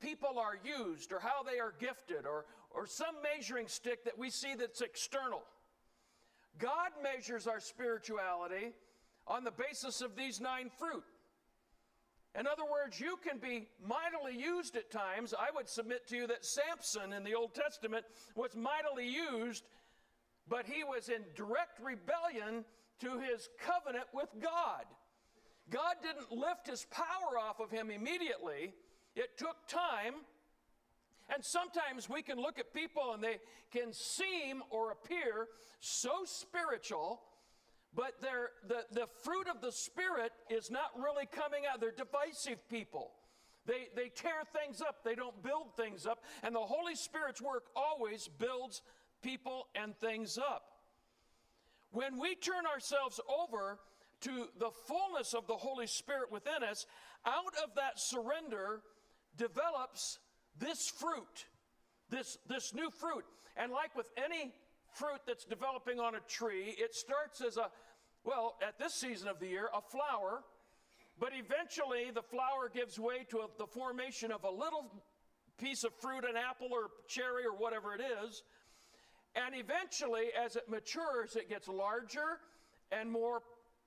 people 0.00 0.38
are 0.38 0.58
used 0.64 1.12
or 1.12 1.20
how 1.20 1.42
they 1.42 1.58
are 1.58 1.74
gifted 1.78 2.26
or, 2.26 2.44
or 2.70 2.86
some 2.86 3.16
measuring 3.22 3.68
stick 3.68 4.04
that 4.04 4.18
we 4.18 4.30
see 4.30 4.54
that's 4.54 4.80
external. 4.80 5.42
God 6.58 6.90
measures 7.02 7.46
our 7.46 7.60
spirituality 7.60 8.72
on 9.26 9.44
the 9.44 9.50
basis 9.50 10.00
of 10.00 10.16
these 10.16 10.40
nine 10.40 10.70
fruit. 10.78 11.04
In 12.38 12.46
other 12.46 12.64
words, 12.70 13.00
you 13.00 13.18
can 13.26 13.38
be 13.38 13.68
mightily 13.82 14.38
used 14.38 14.76
at 14.76 14.90
times. 14.90 15.34
I 15.34 15.48
would 15.54 15.68
submit 15.68 16.06
to 16.08 16.16
you 16.16 16.26
that 16.26 16.44
Samson 16.44 17.12
in 17.12 17.24
the 17.24 17.34
Old 17.34 17.54
Testament 17.54 18.04
was 18.34 18.54
mightily 18.54 19.08
used, 19.08 19.64
but 20.48 20.66
he 20.66 20.84
was 20.84 21.08
in 21.08 21.22
direct 21.34 21.80
rebellion 21.82 22.64
to 23.00 23.18
his 23.18 23.48
covenant 23.58 24.06
with 24.12 24.28
God. 24.40 24.84
God 25.70 25.96
didn't 26.02 26.32
lift 26.32 26.68
his 26.68 26.86
power 26.90 27.38
off 27.38 27.60
of 27.60 27.70
him 27.70 27.90
immediately, 27.90 28.72
it 29.18 29.36
took 29.36 29.66
time. 29.66 30.14
And 31.34 31.44
sometimes 31.44 32.08
we 32.08 32.22
can 32.22 32.38
look 32.38 32.58
at 32.58 32.72
people 32.72 33.12
and 33.12 33.22
they 33.22 33.38
can 33.70 33.92
seem 33.92 34.62
or 34.70 34.92
appear 34.92 35.48
so 35.78 36.24
spiritual 36.24 37.20
but 37.94 38.20
the, 38.20 38.84
the 38.92 39.06
fruit 39.24 39.48
of 39.48 39.60
the 39.60 39.72
Spirit 39.72 40.32
is 40.48 40.70
not 40.70 40.90
really 40.96 41.26
coming 41.26 41.62
out. 41.70 41.80
They're 41.80 41.90
divisive 41.90 42.68
people. 42.68 43.12
They, 43.66 43.88
they 43.94 44.08
tear 44.08 44.44
things 44.56 44.80
up, 44.80 45.04
they 45.04 45.14
don't 45.14 45.42
build 45.42 45.76
things 45.76 46.06
up. 46.06 46.24
And 46.42 46.54
the 46.54 46.60
Holy 46.60 46.94
Spirit's 46.94 47.42
work 47.42 47.64
always 47.76 48.28
builds 48.38 48.82
people 49.22 49.66
and 49.74 49.96
things 49.98 50.38
up. 50.38 50.62
When 51.90 52.18
we 52.18 52.34
turn 52.34 52.66
ourselves 52.66 53.20
over 53.28 53.78
to 54.20 54.48
the 54.58 54.70
fullness 54.70 55.34
of 55.34 55.46
the 55.46 55.56
Holy 55.56 55.86
Spirit 55.86 56.32
within 56.32 56.62
us, 56.62 56.86
out 57.26 57.54
of 57.62 57.74
that 57.76 57.98
surrender 57.98 58.80
develops 59.38 60.18
this 60.58 60.88
fruit, 60.88 61.46
this, 62.10 62.36
this 62.46 62.74
new 62.74 62.90
fruit. 62.90 63.24
And 63.56 63.72
like 63.72 63.96
with 63.96 64.10
any 64.22 64.52
fruit 64.92 65.20
that's 65.26 65.44
developing 65.44 66.00
on 66.00 66.14
a 66.14 66.20
tree. 66.20 66.74
It 66.78 66.94
starts 66.94 67.40
as 67.40 67.56
a, 67.56 67.70
well, 68.24 68.56
at 68.66 68.78
this 68.78 68.94
season 68.94 69.28
of 69.28 69.38
the 69.38 69.46
year, 69.46 69.68
a 69.74 69.80
flower, 69.80 70.42
but 71.18 71.30
eventually 71.34 72.10
the 72.14 72.22
flower 72.22 72.70
gives 72.72 72.98
way 72.98 73.26
to 73.30 73.38
a, 73.38 73.46
the 73.58 73.66
formation 73.66 74.32
of 74.32 74.44
a 74.44 74.50
little 74.50 74.90
piece 75.58 75.84
of 75.84 75.92
fruit, 75.94 76.24
an 76.24 76.36
apple 76.36 76.68
or 76.70 76.88
cherry 77.08 77.44
or 77.44 77.56
whatever 77.56 77.94
it 77.94 78.00
is. 78.00 78.42
And 79.34 79.54
eventually, 79.54 80.26
as 80.38 80.56
it 80.56 80.68
matures, 80.68 81.36
it 81.36 81.48
gets 81.48 81.68
larger 81.68 82.40
and 82.90 83.10
more 83.10 83.42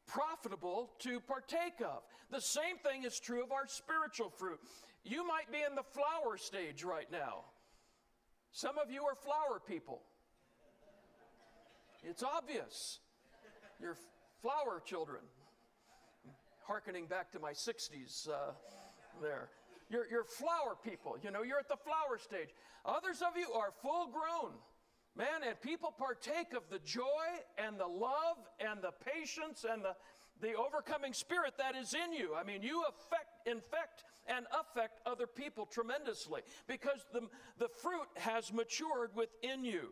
profitable 0.08 0.91
to 1.00 1.20
partake 1.22 1.81
of. 1.81 2.03
The 2.29 2.41
same 2.41 2.77
thing 2.77 3.03
is 3.03 3.20
true 3.20 3.43
of 3.43 3.51
our 3.51 3.67
spiritual 3.67 4.29
fruit. 4.29 4.60
You 5.03 5.25
might 5.27 5.51
be 5.51 5.60
in 5.67 5.75
the 5.75 5.84
flower 5.84 6.38
stage 6.38 6.84
right 6.84 7.12
now. 7.12 7.46
Some 8.51 8.77
of 8.77 8.91
you 8.91 9.03
are 9.03 9.15
flower 9.15 9.60
people. 9.65 10.01
It's 12.03 12.24
obvious. 12.24 13.00
You're 13.79 13.98
flower 14.41 14.81
children. 14.86 15.22
Harkening 16.67 17.08
back 17.08 17.31
to 17.31 17.39
my 17.39 17.51
60s 17.51 18.29
uh, 18.29 18.51
there. 19.22 19.50
You're, 19.89 20.08
you're 20.10 20.24
flower 20.24 20.77
people. 20.84 21.17
You 21.22 21.31
know, 21.31 21.43
you're 21.43 21.60
at 21.60 21.67
the 21.67 21.77
flower 21.77 22.17
stage. 22.17 22.50
Others 22.86 23.22
of 23.22 23.38
you 23.38 23.51
are 23.53 23.72
full 23.81 24.08
grown. 24.08 24.53
Man, 25.15 25.43
and 25.46 25.60
people 25.60 25.93
partake 25.98 26.53
of 26.55 26.63
the 26.70 26.79
joy 26.79 27.27
and 27.58 27.77
the 27.77 27.88
love 27.88 28.38
and 28.60 28.81
the 28.81 28.91
patience 29.03 29.65
and 29.70 29.84
the, 29.84 29.96
the 30.39 30.53
overcoming 30.55 31.12
spirit 31.12 31.53
that 31.58 31.75
is 31.75 31.93
in 31.93 32.13
you. 32.13 32.34
I 32.34 32.43
mean, 32.43 32.63
you 32.63 32.84
affect, 32.84 33.46
infect 33.46 34.05
and 34.28 34.46
affect 34.60 35.00
other 35.06 35.28
people 35.28 35.66
tremendously 35.66 36.42
because 36.68 37.06
the, 37.13 37.22
the 37.58 37.70
fruit 37.82 38.08
has 38.18 38.54
matured 38.54 39.12
within 39.16 39.63
you. 39.66 39.90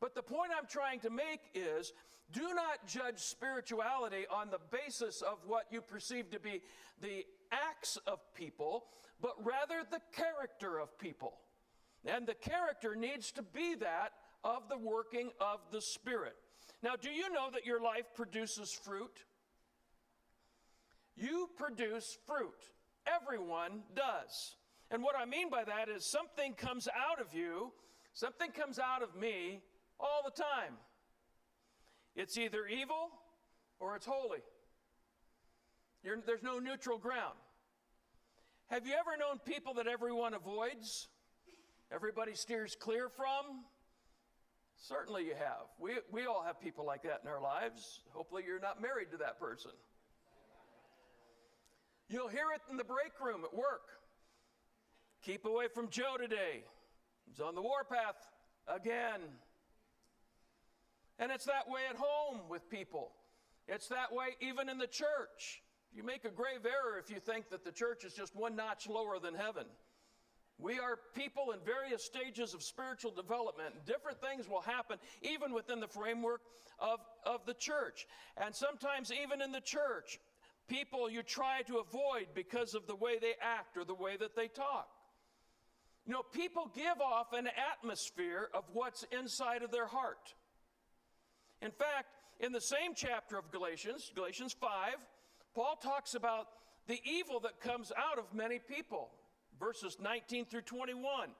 But 0.00 0.14
the 0.14 0.22
point 0.22 0.50
I'm 0.56 0.66
trying 0.66 1.00
to 1.00 1.10
make 1.10 1.40
is 1.54 1.92
do 2.32 2.54
not 2.54 2.86
judge 2.86 3.18
spirituality 3.18 4.26
on 4.30 4.50
the 4.50 4.58
basis 4.70 5.22
of 5.22 5.38
what 5.46 5.66
you 5.70 5.80
perceive 5.80 6.30
to 6.30 6.40
be 6.40 6.62
the 7.00 7.24
acts 7.52 7.98
of 8.06 8.18
people, 8.34 8.86
but 9.20 9.34
rather 9.44 9.82
the 9.90 10.00
character 10.12 10.78
of 10.78 10.98
people. 10.98 11.34
And 12.04 12.26
the 12.26 12.34
character 12.34 12.94
needs 12.94 13.32
to 13.32 13.42
be 13.42 13.74
that 13.76 14.12
of 14.42 14.68
the 14.68 14.76
working 14.76 15.30
of 15.40 15.60
the 15.70 15.80
Spirit. 15.80 16.36
Now, 16.82 16.96
do 16.96 17.10
you 17.10 17.32
know 17.32 17.48
that 17.52 17.64
your 17.64 17.80
life 17.80 18.04
produces 18.14 18.72
fruit? 18.72 19.24
You 21.16 21.48
produce 21.56 22.18
fruit. 22.26 22.73
Everyone 23.06 23.82
does. 23.94 24.56
And 24.90 25.02
what 25.02 25.14
I 25.18 25.24
mean 25.24 25.50
by 25.50 25.64
that 25.64 25.88
is 25.88 26.04
something 26.04 26.54
comes 26.54 26.88
out 26.88 27.20
of 27.20 27.34
you, 27.34 27.72
something 28.12 28.50
comes 28.50 28.78
out 28.78 29.02
of 29.02 29.14
me 29.16 29.60
all 29.98 30.22
the 30.24 30.30
time. 30.30 30.74
It's 32.16 32.38
either 32.38 32.66
evil 32.66 33.10
or 33.80 33.96
it's 33.96 34.06
holy. 34.06 34.38
You're, 36.02 36.18
there's 36.26 36.42
no 36.42 36.58
neutral 36.58 36.98
ground. 36.98 37.34
Have 38.68 38.86
you 38.86 38.94
ever 38.94 39.16
known 39.18 39.38
people 39.44 39.74
that 39.74 39.86
everyone 39.86 40.34
avoids? 40.34 41.08
Everybody 41.92 42.34
steers 42.34 42.76
clear 42.78 43.08
from? 43.08 43.64
Certainly 44.76 45.24
you 45.24 45.34
have. 45.34 45.66
We, 45.78 45.92
we 46.10 46.26
all 46.26 46.42
have 46.44 46.60
people 46.60 46.84
like 46.84 47.02
that 47.04 47.20
in 47.22 47.28
our 47.28 47.40
lives. 47.40 48.00
Hopefully 48.10 48.42
you're 48.46 48.60
not 48.60 48.82
married 48.82 49.10
to 49.12 49.16
that 49.18 49.38
person. 49.38 49.70
You'll 52.08 52.28
hear 52.28 52.52
it 52.54 52.60
in 52.70 52.76
the 52.76 52.84
break 52.84 53.12
room 53.24 53.44
at 53.44 53.54
work. 53.54 53.88
Keep 55.22 55.46
away 55.46 55.68
from 55.68 55.88
Joe 55.88 56.16
today. 56.18 56.64
He's 57.26 57.40
on 57.40 57.54
the 57.54 57.62
warpath 57.62 58.16
again. 58.68 59.20
And 61.18 61.32
it's 61.32 61.46
that 61.46 61.68
way 61.68 61.80
at 61.88 61.96
home 61.96 62.40
with 62.48 62.68
people. 62.68 63.12
It's 63.66 63.88
that 63.88 64.12
way 64.12 64.36
even 64.40 64.68
in 64.68 64.78
the 64.78 64.86
church. 64.86 65.62
You 65.94 66.02
make 66.02 66.24
a 66.24 66.30
grave 66.30 66.66
error 66.66 66.98
if 66.98 67.08
you 67.08 67.20
think 67.20 67.48
that 67.50 67.64
the 67.64 67.72
church 67.72 68.04
is 68.04 68.12
just 68.12 68.34
one 68.34 68.56
notch 68.56 68.88
lower 68.88 69.18
than 69.18 69.34
heaven. 69.34 69.64
We 70.58 70.78
are 70.78 70.98
people 71.14 71.52
in 71.52 71.60
various 71.64 72.04
stages 72.04 72.54
of 72.54 72.62
spiritual 72.62 73.10
development. 73.10 73.74
Different 73.86 74.20
things 74.20 74.48
will 74.48 74.60
happen 74.60 74.98
even 75.22 75.52
within 75.52 75.80
the 75.80 75.88
framework 75.88 76.42
of, 76.78 77.00
of 77.24 77.46
the 77.46 77.54
church. 77.54 78.06
And 78.36 78.54
sometimes, 78.54 79.10
even 79.10 79.40
in 79.40 79.52
the 79.52 79.60
church, 79.60 80.20
people 80.68 81.10
you 81.10 81.22
try 81.22 81.62
to 81.62 81.78
avoid 81.78 82.28
because 82.34 82.74
of 82.74 82.86
the 82.86 82.94
way 82.94 83.18
they 83.20 83.34
act 83.40 83.76
or 83.76 83.84
the 83.84 83.94
way 83.94 84.16
that 84.16 84.34
they 84.36 84.48
talk. 84.48 84.88
You 86.06 86.12
know, 86.12 86.22
people 86.22 86.70
give 86.74 87.00
off 87.00 87.32
an 87.32 87.48
atmosphere 87.72 88.48
of 88.52 88.64
what's 88.72 89.04
inside 89.10 89.62
of 89.62 89.70
their 89.70 89.86
heart. 89.86 90.34
In 91.62 91.70
fact, 91.70 92.08
in 92.40 92.52
the 92.52 92.60
same 92.60 92.92
chapter 92.94 93.38
of 93.38 93.50
Galatians, 93.50 94.12
Galatians 94.14 94.54
5, 94.60 94.70
Paul 95.54 95.78
talks 95.82 96.14
about 96.14 96.48
the 96.86 97.00
evil 97.04 97.40
that 97.40 97.60
comes 97.60 97.90
out 97.96 98.18
of 98.18 98.34
many 98.34 98.58
people, 98.58 99.10
verses 99.58 99.96
19 100.02 100.44
through 100.44 100.62
21. 100.62 101.30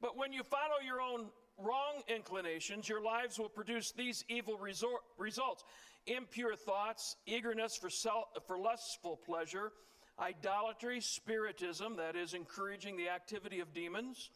But 0.00 0.16
when 0.16 0.32
you 0.32 0.42
follow 0.42 0.80
your 0.84 1.00
own 1.00 1.26
wrong 1.58 2.02
inclinations, 2.08 2.88
your 2.88 3.00
lives 3.00 3.38
will 3.38 3.48
produce 3.48 3.92
these 3.92 4.24
evil 4.28 4.58
resort, 4.58 5.02
results 5.16 5.64
impure 6.06 6.56
thoughts, 6.56 7.16
eagerness 7.26 7.76
for, 7.76 7.90
self, 7.90 8.24
for 8.46 8.58
lustful 8.58 9.18
pleasure, 9.24 9.72
idolatry, 10.18 11.00
spiritism, 11.00 11.96
that 11.96 12.16
is, 12.16 12.34
encouraging 12.34 12.96
the 12.96 13.08
activity 13.08 13.60
of 13.60 13.72
demons, 13.72 14.30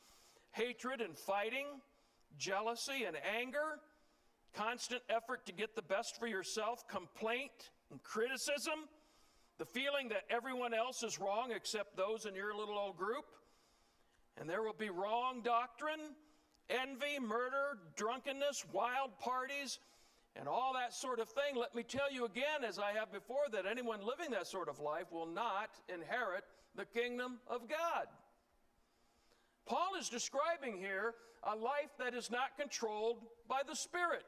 hatred 0.53 1.01
and 1.01 1.17
fighting, 1.17 1.67
jealousy 2.39 3.05
and 3.05 3.17
anger 3.39 3.81
constant 4.57 5.03
effort 5.11 5.45
to 5.47 5.53
get 5.53 5.77
the 5.77 5.83
best 5.83 6.19
for 6.19 6.27
yourself, 6.27 6.89
complaint 6.89 7.71
and 7.91 8.03
criticism, 8.03 8.89
the 9.59 9.67
feeling 9.67 10.09
that 10.09 10.23
everyone 10.31 10.73
else 10.73 11.03
is 11.03 11.21
wrong 11.21 11.53
except 11.55 11.97
those 11.97 12.27
in 12.27 12.35
your 12.35 12.55
little 12.55 12.79
old 12.79 12.97
group. 12.97 13.25
And 14.39 14.49
there 14.49 14.63
will 14.63 14.77
be 14.79 14.91
wrong 14.91 15.43
doctrine, 15.43 16.15
envy, 16.69 17.19
murder, 17.21 17.79
drunkenness, 17.97 18.65
wild 18.73 19.19
parties, 19.19 19.79
and 20.39 20.49
all 20.49 20.73
that 20.75 20.95
sort 20.95 21.19
of 21.19 21.29
thing. 21.29 21.57
Let 21.57 21.75
me 21.75 21.83
tell 21.83 22.13
you 22.13 22.25
again, 22.25 22.65
as 22.67 22.79
I 22.79 22.93
have 22.93 23.13
before, 23.13 23.47
that 23.53 23.67
anyone 23.67 24.01
living 24.05 24.31
that 24.33 24.47
sort 24.47 24.69
of 24.69 24.79
life 24.79 25.11
will 25.11 25.27
not 25.27 25.71
inherit 25.93 26.45
the 26.75 26.85
kingdom 26.85 27.39
of 27.49 27.69
God. 27.69 28.07
Paul 29.67 29.95
is 29.99 30.09
describing 30.09 30.77
here 30.79 31.15
a 31.43 31.57
life 31.57 31.91
that 31.99 32.15
is 32.15 32.31
not 32.31 32.57
controlled 32.59 33.19
by 33.49 33.63
the 33.69 33.75
Spirit. 33.75 34.27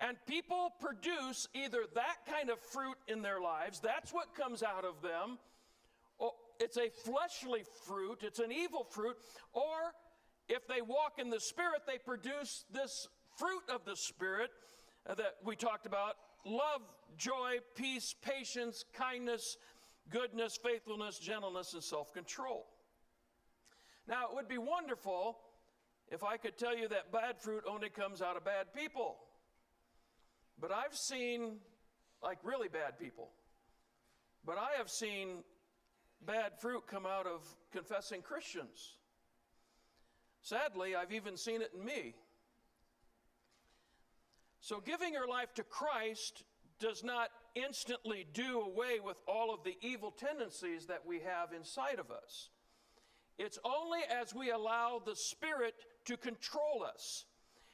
And 0.00 0.16
people 0.26 0.72
produce 0.80 1.48
either 1.54 1.84
that 1.94 2.18
kind 2.30 2.50
of 2.50 2.60
fruit 2.60 2.96
in 3.08 3.22
their 3.22 3.40
lives, 3.40 3.80
that's 3.80 4.12
what 4.12 4.34
comes 4.34 4.62
out 4.62 4.84
of 4.84 5.02
them. 5.02 5.38
It's 6.60 6.76
a 6.76 6.88
fleshly 6.90 7.62
fruit, 7.86 8.20
it's 8.22 8.40
an 8.40 8.50
evil 8.50 8.84
fruit, 8.90 9.16
or 9.52 9.92
if 10.48 10.66
they 10.66 10.80
walk 10.82 11.18
in 11.18 11.30
the 11.30 11.38
Spirit, 11.38 11.82
they 11.86 11.98
produce 11.98 12.64
this 12.72 13.06
fruit 13.36 13.62
of 13.72 13.84
the 13.84 13.94
Spirit 13.94 14.50
that 15.16 15.36
we 15.44 15.56
talked 15.56 15.86
about 15.86 16.16
love, 16.44 16.82
joy, 17.16 17.58
peace, 17.74 18.14
patience, 18.22 18.84
kindness, 18.92 19.56
goodness, 20.10 20.58
faithfulness, 20.62 21.18
gentleness, 21.18 21.74
and 21.74 21.82
self 21.82 22.12
control. 22.12 22.66
Now, 24.06 24.28
it 24.30 24.34
would 24.34 24.48
be 24.48 24.58
wonderful 24.58 25.38
if 26.10 26.24
I 26.24 26.36
could 26.36 26.56
tell 26.56 26.76
you 26.76 26.88
that 26.88 27.12
bad 27.12 27.40
fruit 27.40 27.64
only 27.68 27.90
comes 27.90 28.22
out 28.22 28.36
of 28.36 28.44
bad 28.44 28.72
people. 28.74 29.16
But 30.60 30.72
I've 30.72 30.94
seen, 30.94 31.58
like, 32.22 32.38
really 32.42 32.68
bad 32.68 32.98
people. 32.98 33.30
But 34.44 34.56
I 34.56 34.78
have 34.78 34.88
seen 34.88 35.44
bad 36.26 36.52
fruit 36.60 36.84
come 36.86 37.06
out 37.06 37.26
of 37.26 37.42
confessing 37.70 38.22
Christians. 38.22 38.96
Sadly, 40.40 40.96
I've 40.96 41.12
even 41.12 41.36
seen 41.36 41.60
it 41.60 41.70
in 41.78 41.84
me. 41.84 42.14
So, 44.68 44.82
giving 44.84 45.14
your 45.14 45.26
life 45.26 45.54
to 45.54 45.62
Christ 45.62 46.44
does 46.78 47.02
not 47.02 47.30
instantly 47.54 48.26
do 48.34 48.60
away 48.60 49.00
with 49.02 49.16
all 49.26 49.54
of 49.54 49.64
the 49.64 49.78
evil 49.80 50.10
tendencies 50.10 50.84
that 50.88 51.06
we 51.06 51.20
have 51.20 51.54
inside 51.54 51.98
of 51.98 52.10
us. 52.10 52.50
It's 53.38 53.58
only 53.64 54.00
as 54.10 54.34
we 54.34 54.50
allow 54.50 55.00
the 55.02 55.16
Spirit 55.16 55.74
to 56.04 56.18
control 56.18 56.84
us, 56.86 57.24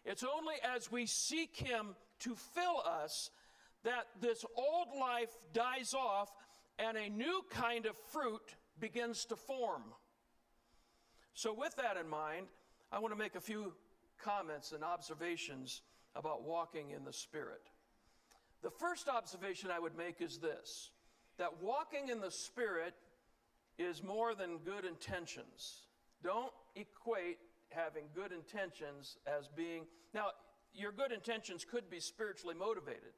it's 0.04 0.22
only 0.22 0.54
as 0.62 0.92
we 0.92 1.06
seek 1.06 1.56
Him 1.56 1.96
to 2.20 2.36
fill 2.36 2.80
us 2.86 3.30
that 3.82 4.06
this 4.20 4.44
old 4.56 4.96
life 4.96 5.36
dies 5.52 5.94
off 5.94 6.30
and 6.78 6.96
a 6.96 7.10
new 7.10 7.42
kind 7.50 7.86
of 7.86 7.96
fruit 8.12 8.54
begins 8.78 9.24
to 9.24 9.34
form. 9.34 9.82
So, 11.34 11.52
with 11.58 11.74
that 11.74 11.96
in 11.96 12.08
mind, 12.08 12.46
I 12.92 13.00
want 13.00 13.12
to 13.12 13.18
make 13.18 13.34
a 13.34 13.40
few 13.40 13.72
comments 14.22 14.70
and 14.70 14.84
observations 14.84 15.82
about 16.14 16.42
walking 16.42 16.90
in 16.90 17.04
the 17.04 17.12
Spirit. 17.12 17.62
The 18.62 18.70
first 18.70 19.08
observation 19.08 19.70
I 19.70 19.78
would 19.78 19.96
make 19.96 20.20
is 20.20 20.38
this 20.38 20.90
that 21.36 21.62
walking 21.62 22.08
in 22.08 22.20
the 22.20 22.30
Spirit 22.30 22.94
is 23.78 24.02
more 24.02 24.34
than 24.34 24.58
good 24.58 24.84
intentions. 24.84 25.88
Don't 26.22 26.52
equate 26.76 27.38
having 27.70 28.04
good 28.14 28.32
intentions 28.32 29.18
as 29.26 29.48
being, 29.48 29.84
now, 30.14 30.28
your 30.72 30.92
good 30.92 31.12
intentions 31.12 31.64
could 31.64 31.90
be 31.90 32.00
spiritually 32.00 32.54
motivated, 32.54 33.14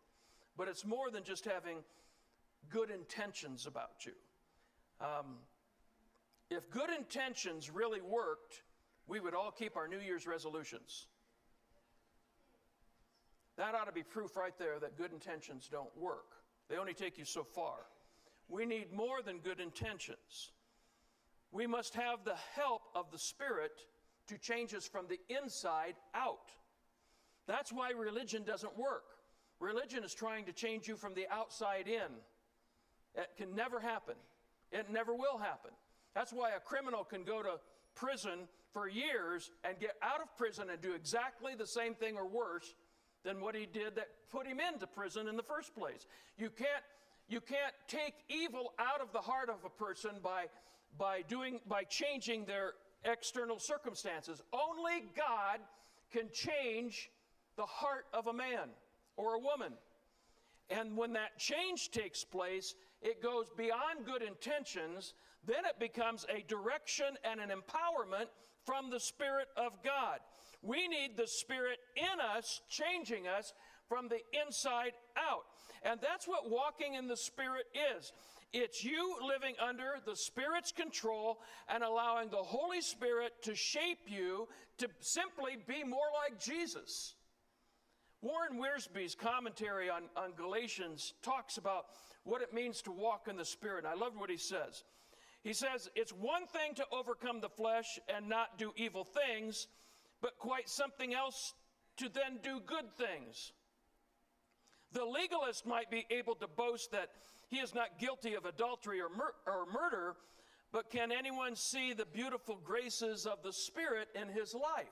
but 0.57 0.69
it's 0.69 0.85
more 0.85 1.11
than 1.11 1.25
just 1.25 1.45
having 1.45 1.79
good 2.71 2.91
intentions 2.91 3.67
about 3.67 4.05
you. 4.05 4.13
Um, 5.01 5.37
if 6.51 6.71
good 6.71 6.91
intentions 6.91 7.71
really 7.71 8.01
worked, 8.01 8.63
we 9.07 9.21
would 9.21 9.35
all 9.35 9.51
keep 9.51 9.77
our 9.77 9.89
New 9.89 10.01
Year's 10.01 10.27
resolutions. 10.27 11.07
That 13.57 13.75
ought 13.75 13.87
to 13.87 13.93
be 13.93 14.03
proof 14.03 14.37
right 14.37 14.57
there 14.59 14.79
that 14.81 14.97
good 14.97 15.13
intentions 15.13 15.69
don't 15.71 15.97
work. 15.97 16.37
They 16.69 16.77
only 16.77 16.95
take 16.95 17.19
you 17.19 17.25
so 17.25 17.43
far. 17.43 17.87
We 18.49 18.67
need 18.67 18.93
more 18.93 19.23
than 19.23 19.39
good 19.39 19.61
intentions. 19.61 20.53
We 21.53 21.67
must 21.67 21.95
have 21.95 22.25
the 22.25 22.37
help 22.55 22.83
of 22.95 23.11
the 23.11 23.19
Spirit 23.19 23.81
to 24.29 24.39
change 24.39 24.75
us 24.75 24.87
from 24.87 25.07
the 25.09 25.19
inside 25.29 25.95
out. 26.15 26.51
That's 27.47 27.73
why 27.73 27.91
religion 27.91 28.43
doesn't 28.45 28.77
work. 28.77 29.05
Religion 29.61 30.05
is 30.05 30.13
trying 30.13 30.45
to 30.47 30.53
change 30.53 30.87
you 30.87 30.97
from 30.97 31.15
the 31.15 31.27
outside 31.31 31.89
in. 31.89 32.13
It 33.15 33.31
can 33.39 33.55
never 33.55 33.81
happen. 33.81 34.17
It 34.71 34.91
never 34.91 35.15
will 35.15 35.39
happen. 35.39 35.71
That's 36.15 36.33
why 36.33 36.51
a 36.51 36.61
criminal 36.61 37.05
can 37.05 37.25
go 37.25 37.43
to 37.43 37.59
prison 37.95 38.49
for 38.73 38.89
years 38.89 39.51
and 39.65 39.79
get 39.79 39.95
out 40.03 40.21
of 40.21 40.37
prison 40.37 40.69
and 40.71 40.81
do 40.81 40.93
exactly 40.93 41.55
the 41.55 41.67
same 41.67 41.95
thing 41.95 42.17
or 42.17 42.27
worse 42.27 42.75
than 43.27 43.41
what 43.41 43.57
he 43.57 43.67
did 43.67 43.97
that 43.97 44.09
put 44.31 44.47
him 44.47 44.61
into 44.61 44.87
prison 44.87 45.27
in 45.27 45.37
the 45.37 45.43
first 45.43 45.75
place. 45.75 46.07
You 46.39 46.49
can't, 46.49 46.85
you 47.29 47.41
can't 47.41 47.75
take 47.89 48.15
evil 48.29 48.73
out 48.79 49.01
of 49.01 49.13
the 49.13 49.19
heart 49.19 49.51
of 49.51 49.57
a 49.67 49.69
person 49.69 50.13
by, 50.23 50.45
by, 50.97 51.23
doing, 51.29 51.59
by 51.69 51.83
changing 51.83 52.45
their 52.45 52.75
external 53.05 53.59
circumstances. 53.59 54.41
Only 54.53 55.05
God 55.17 55.59
can 56.13 56.31
change 56.33 57.11
the 57.57 57.67
heart 57.67 58.07
of 58.15 58.29
a 58.29 58.33
man 58.33 58.71
or 59.17 59.35
a 59.35 59.41
woman. 59.41 59.73
And 60.71 60.97
when 60.97 61.13
that 61.15 61.37
change 61.37 61.91
takes 61.91 62.25
place, 62.25 62.77
it 63.03 63.21
goes 63.21 63.47
beyond 63.57 64.05
good 64.05 64.23
intentions. 64.23 65.15
Then 65.45 65.65
it 65.65 65.81
becomes 65.81 66.27
a 66.29 66.43
direction 66.47 67.17
and 67.25 67.41
an 67.41 67.51
empowerment 67.51 68.27
from 68.65 68.91
the 68.91 69.01
Spirit 69.01 69.49
of 69.57 69.73
God. 69.83 70.21
We 70.67 70.89
need 70.89 71.17
the 71.17 71.27
Spirit 71.27 71.79
in 71.97 72.21
us, 72.37 72.61
changing 72.69 73.27
us 73.29 73.53
from 73.89 74.09
the 74.09 74.21
inside 74.47 74.93
out. 75.17 75.45
And 75.83 76.01
that's 76.01 76.27
what 76.27 76.51
walking 76.51 76.95
in 76.95 77.07
the 77.07 77.17
Spirit 77.17 77.67
is. 77.99 78.13
It's 78.53 78.85
you 78.85 79.17
living 79.27 79.55
under 79.61 79.95
the 80.05 80.17
Spirit's 80.17 80.73
control 80.73 81.39
and 81.69 81.83
allowing 81.83 82.31
the 82.31 82.37
Holy 82.37 82.81
Spirit 82.81 83.33
to 83.43 83.55
shape 83.55 84.07
you 84.07 84.49
to 84.79 84.89
simply 85.01 85.57
be 85.67 85.85
more 85.85 86.09
like 86.25 86.41
Jesus. 86.41 87.15
Warren 88.23 88.59
Wiersbe's 88.59 89.15
commentary 89.15 89.91
on, 89.91 90.05
on 90.17 90.33
Galatians 90.33 91.15
talks 91.23 91.59
about 91.59 91.87
what 92.25 92.43
it 92.43 92.53
means 92.53 92.83
to 92.83 92.91
walk 92.91 93.29
in 93.29 93.37
the 93.37 93.45
Spirit. 93.45 93.85
And 93.85 93.89
I 93.89 93.95
love 93.95 94.15
what 94.17 94.31
he 94.31 94.37
says. 94.37 94.85
He 95.43 95.53
says, 95.53 95.89
It's 95.95 96.13
one 96.13 96.47
thing 96.47 96.75
to 96.75 96.85
overcome 96.93 97.41
the 97.41 97.49
flesh 97.49 98.01
and 98.15 98.29
not 98.29 98.59
do 98.59 98.73
evil 98.77 99.05
things, 99.05 99.69
but 100.27 100.41
quite 100.41 100.69
something 100.69 101.15
else 101.15 101.55
to 101.97 102.09
then 102.09 102.41
do 102.43 102.59
good 102.67 102.91
things. 102.99 103.53
The 104.91 105.05
legalist 105.05 105.65
might 105.65 105.89
be 105.89 106.05
able 106.11 106.35
to 106.35 106.49
boast 106.49 106.91
that 106.91 107.11
he 107.49 107.59
is 107.59 107.77
not 107.77 108.01
guilty 108.01 108.35
of 108.35 108.45
adultery 108.45 109.01
or, 109.01 109.09
mur- 109.09 109.37
or 109.47 109.67
murder, 109.73 110.17
but 110.73 110.91
can 110.91 111.13
anyone 111.13 111.55
see 111.55 111.93
the 111.93 112.07
beautiful 112.07 112.57
graces 112.57 113.25
of 113.25 113.45
the 113.45 113.53
Spirit 113.53 114.09
in 114.21 114.27
his 114.27 114.53
life? 114.53 114.89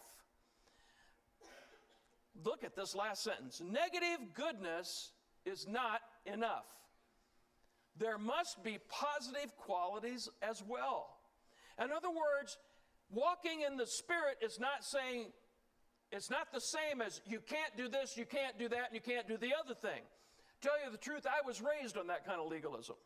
Look 2.45 2.63
at 2.63 2.77
this 2.77 2.95
last 2.95 3.25
sentence. 3.25 3.61
Negative 3.61 4.21
goodness 4.35 5.11
is 5.45 5.67
not 5.67 6.01
enough. 6.27 6.67
There 7.99 8.19
must 8.19 8.63
be 8.63 8.79
positive 8.89 9.57
qualities 9.57 10.29
as 10.43 10.63
well. 10.65 11.09
In 11.83 11.91
other 11.91 12.11
words, 12.11 12.57
walking 13.11 13.63
in 13.67 13.77
the 13.77 13.87
Spirit 13.87 14.39
is 14.43 14.59
not 14.59 14.85
saying, 14.85 15.33
it's 16.13 16.31
not 16.31 16.53
the 16.53 16.61
same 16.61 17.01
as 17.01 17.21
you 17.27 17.41
can't 17.41 17.77
do 17.77 17.89
this, 17.89 18.17
you 18.17 18.25
can't 18.25 18.59
do 18.59 18.69
that, 18.69 18.87
and 18.87 18.95
you 18.95 19.01
can't 19.01 19.29
do 19.29 19.37
the 19.37 19.53
other 19.55 19.75
thing. 19.75 20.03
Tell 20.61 20.73
you 20.85 20.91
the 20.91 20.99
truth, 20.99 21.27
I 21.27 21.47
was 21.47 21.61
raised 21.61 21.97
on 21.97 22.07
that 22.07 22.25
kind 22.27 22.41
of 22.41 22.49
legalism. 22.49 22.97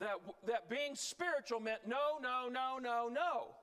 That, 0.00 0.14
that 0.46 0.68
being 0.68 0.94
spiritual 0.94 1.60
meant 1.60 1.86
no, 1.86 2.18
no, 2.20 2.48
no, 2.50 2.78
no, 2.80 3.08
no. 3.12 3.54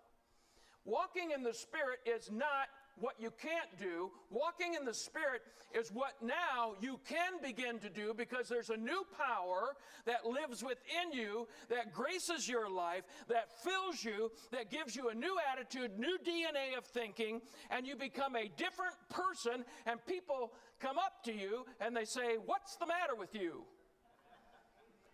Walking 0.85 1.31
in 1.31 1.43
the 1.43 1.53
Spirit 1.53 1.99
is 2.05 2.29
not 2.31 2.67
what 2.95 3.15
you 3.19 3.31
can't 3.41 3.77
do. 3.79 4.11
Walking 4.29 4.75
in 4.79 4.85
the 4.85 4.93
Spirit 4.93 5.41
is 5.73 5.91
what 5.91 6.13
now 6.21 6.75
you 6.81 6.99
can 7.07 7.33
begin 7.41 7.79
to 7.79 7.89
do 7.89 8.13
because 8.13 8.47
there's 8.47 8.69
a 8.69 8.77
new 8.77 9.03
power 9.17 9.75
that 10.05 10.25
lives 10.25 10.63
within 10.63 11.11
you, 11.13 11.47
that 11.69 11.93
graces 11.93 12.47
your 12.47 12.69
life, 12.69 13.03
that 13.27 13.49
fills 13.63 14.03
you, 14.03 14.31
that 14.51 14.69
gives 14.69 14.95
you 14.95 15.09
a 15.09 15.15
new 15.15 15.37
attitude, 15.51 15.97
new 15.97 16.17
DNA 16.25 16.77
of 16.77 16.85
thinking, 16.85 17.41
and 17.69 17.87
you 17.87 17.95
become 17.95 18.35
a 18.35 18.49
different 18.57 18.95
person, 19.09 19.63
and 19.85 20.05
people 20.05 20.53
come 20.79 20.97
up 20.97 21.23
to 21.23 21.33
you 21.33 21.65
and 21.79 21.95
they 21.95 22.05
say, 22.05 22.37
What's 22.45 22.75
the 22.75 22.85
matter 22.85 23.15
with 23.17 23.35
you? 23.35 23.63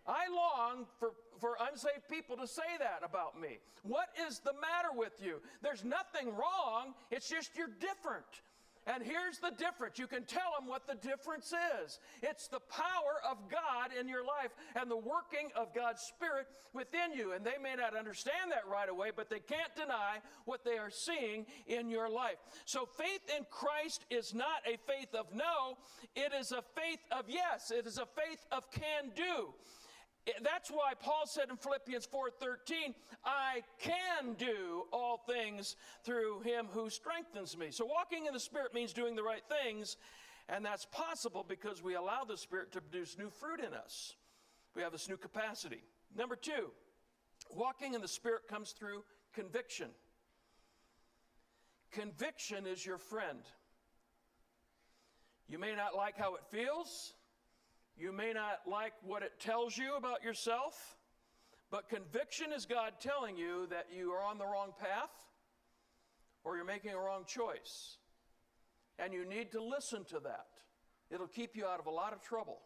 I 0.08 0.26
long 0.34 0.86
for, 0.98 1.12
for 1.38 1.56
unsaved 1.70 2.08
people 2.10 2.36
to 2.38 2.46
say 2.46 2.78
that 2.78 3.00
about 3.04 3.38
me. 3.40 3.58
What 3.82 4.08
is 4.26 4.38
the 4.40 4.54
matter 4.54 4.96
with 4.96 5.12
you? 5.22 5.40
There's 5.62 5.84
nothing 5.84 6.28
wrong, 6.28 6.94
it's 7.10 7.28
just 7.28 7.50
you're 7.56 7.68
different. 7.78 8.24
And 8.88 9.02
here's 9.02 9.38
the 9.38 9.50
difference. 9.50 9.98
You 9.98 10.06
can 10.06 10.24
tell 10.24 10.54
them 10.58 10.66
what 10.66 10.86
the 10.86 10.94
difference 10.94 11.52
is. 11.82 12.00
It's 12.22 12.48
the 12.48 12.60
power 12.60 13.20
of 13.30 13.36
God 13.50 13.90
in 13.98 14.08
your 14.08 14.24
life 14.24 14.50
and 14.74 14.90
the 14.90 14.96
working 14.96 15.50
of 15.54 15.74
God's 15.74 16.00
Spirit 16.00 16.46
within 16.72 17.12
you. 17.14 17.32
And 17.32 17.44
they 17.44 17.60
may 17.62 17.74
not 17.74 17.94
understand 17.94 18.50
that 18.50 18.66
right 18.66 18.88
away, 18.88 19.10
but 19.14 19.28
they 19.28 19.40
can't 19.40 19.74
deny 19.76 20.18
what 20.46 20.64
they 20.64 20.78
are 20.78 20.90
seeing 20.90 21.44
in 21.66 21.90
your 21.90 22.08
life. 22.08 22.38
So 22.64 22.88
faith 22.96 23.20
in 23.36 23.44
Christ 23.50 24.06
is 24.08 24.32
not 24.32 24.62
a 24.66 24.78
faith 24.90 25.14
of 25.14 25.26
no, 25.34 25.76
it 26.16 26.32
is 26.32 26.52
a 26.52 26.62
faith 26.74 27.00
of 27.12 27.26
yes. 27.28 27.70
It 27.70 27.86
is 27.86 27.98
a 27.98 28.06
faith 28.06 28.46
of 28.50 28.70
can 28.70 29.10
do. 29.14 29.52
That's 30.42 30.70
why 30.70 30.94
Paul 30.98 31.26
said 31.26 31.50
in 31.50 31.56
Philippians 31.56 32.06
4:13, 32.06 32.94
I 33.24 33.62
can 33.78 34.34
do 34.34 34.86
all 34.92 35.18
things 35.18 35.76
through 36.04 36.40
him 36.40 36.66
who 36.72 36.90
strengthens 36.90 37.56
me. 37.56 37.70
So 37.70 37.86
walking 37.86 38.26
in 38.26 38.32
the 38.32 38.40
spirit 38.40 38.74
means 38.74 38.92
doing 38.92 39.16
the 39.16 39.22
right 39.22 39.44
things, 39.48 39.96
and 40.48 40.64
that's 40.64 40.84
possible 40.86 41.44
because 41.46 41.82
we 41.82 41.94
allow 41.94 42.24
the 42.24 42.36
spirit 42.36 42.72
to 42.72 42.80
produce 42.80 43.18
new 43.18 43.30
fruit 43.30 43.60
in 43.60 43.74
us. 43.74 44.16
We 44.74 44.82
have 44.82 44.92
this 44.92 45.08
new 45.08 45.16
capacity. 45.16 45.82
Number 46.14 46.36
2, 46.36 46.72
walking 47.50 47.94
in 47.94 48.00
the 48.00 48.08
spirit 48.08 48.48
comes 48.48 48.72
through 48.72 49.04
conviction. 49.32 49.90
Conviction 51.90 52.66
is 52.66 52.84
your 52.84 52.98
friend. 52.98 53.40
You 55.48 55.58
may 55.58 55.74
not 55.74 55.94
like 55.94 56.18
how 56.18 56.34
it 56.34 56.44
feels. 56.50 57.14
You 57.98 58.12
may 58.12 58.32
not 58.32 58.60
like 58.64 58.92
what 59.02 59.24
it 59.24 59.40
tells 59.40 59.76
you 59.76 59.96
about 59.96 60.22
yourself, 60.22 60.96
but 61.68 61.88
conviction 61.88 62.52
is 62.54 62.64
God 62.64 62.92
telling 63.00 63.36
you 63.36 63.66
that 63.70 63.86
you 63.94 64.12
are 64.12 64.22
on 64.22 64.38
the 64.38 64.46
wrong 64.46 64.72
path 64.78 65.10
or 66.44 66.54
you're 66.54 66.64
making 66.64 66.92
a 66.92 66.98
wrong 66.98 67.24
choice. 67.26 67.98
And 69.00 69.12
you 69.12 69.28
need 69.28 69.50
to 69.52 69.62
listen 69.62 70.04
to 70.06 70.20
that. 70.20 70.46
It'll 71.10 71.26
keep 71.26 71.56
you 71.56 71.66
out 71.66 71.80
of 71.80 71.86
a 71.86 71.90
lot 71.90 72.12
of 72.12 72.22
trouble. 72.22 72.60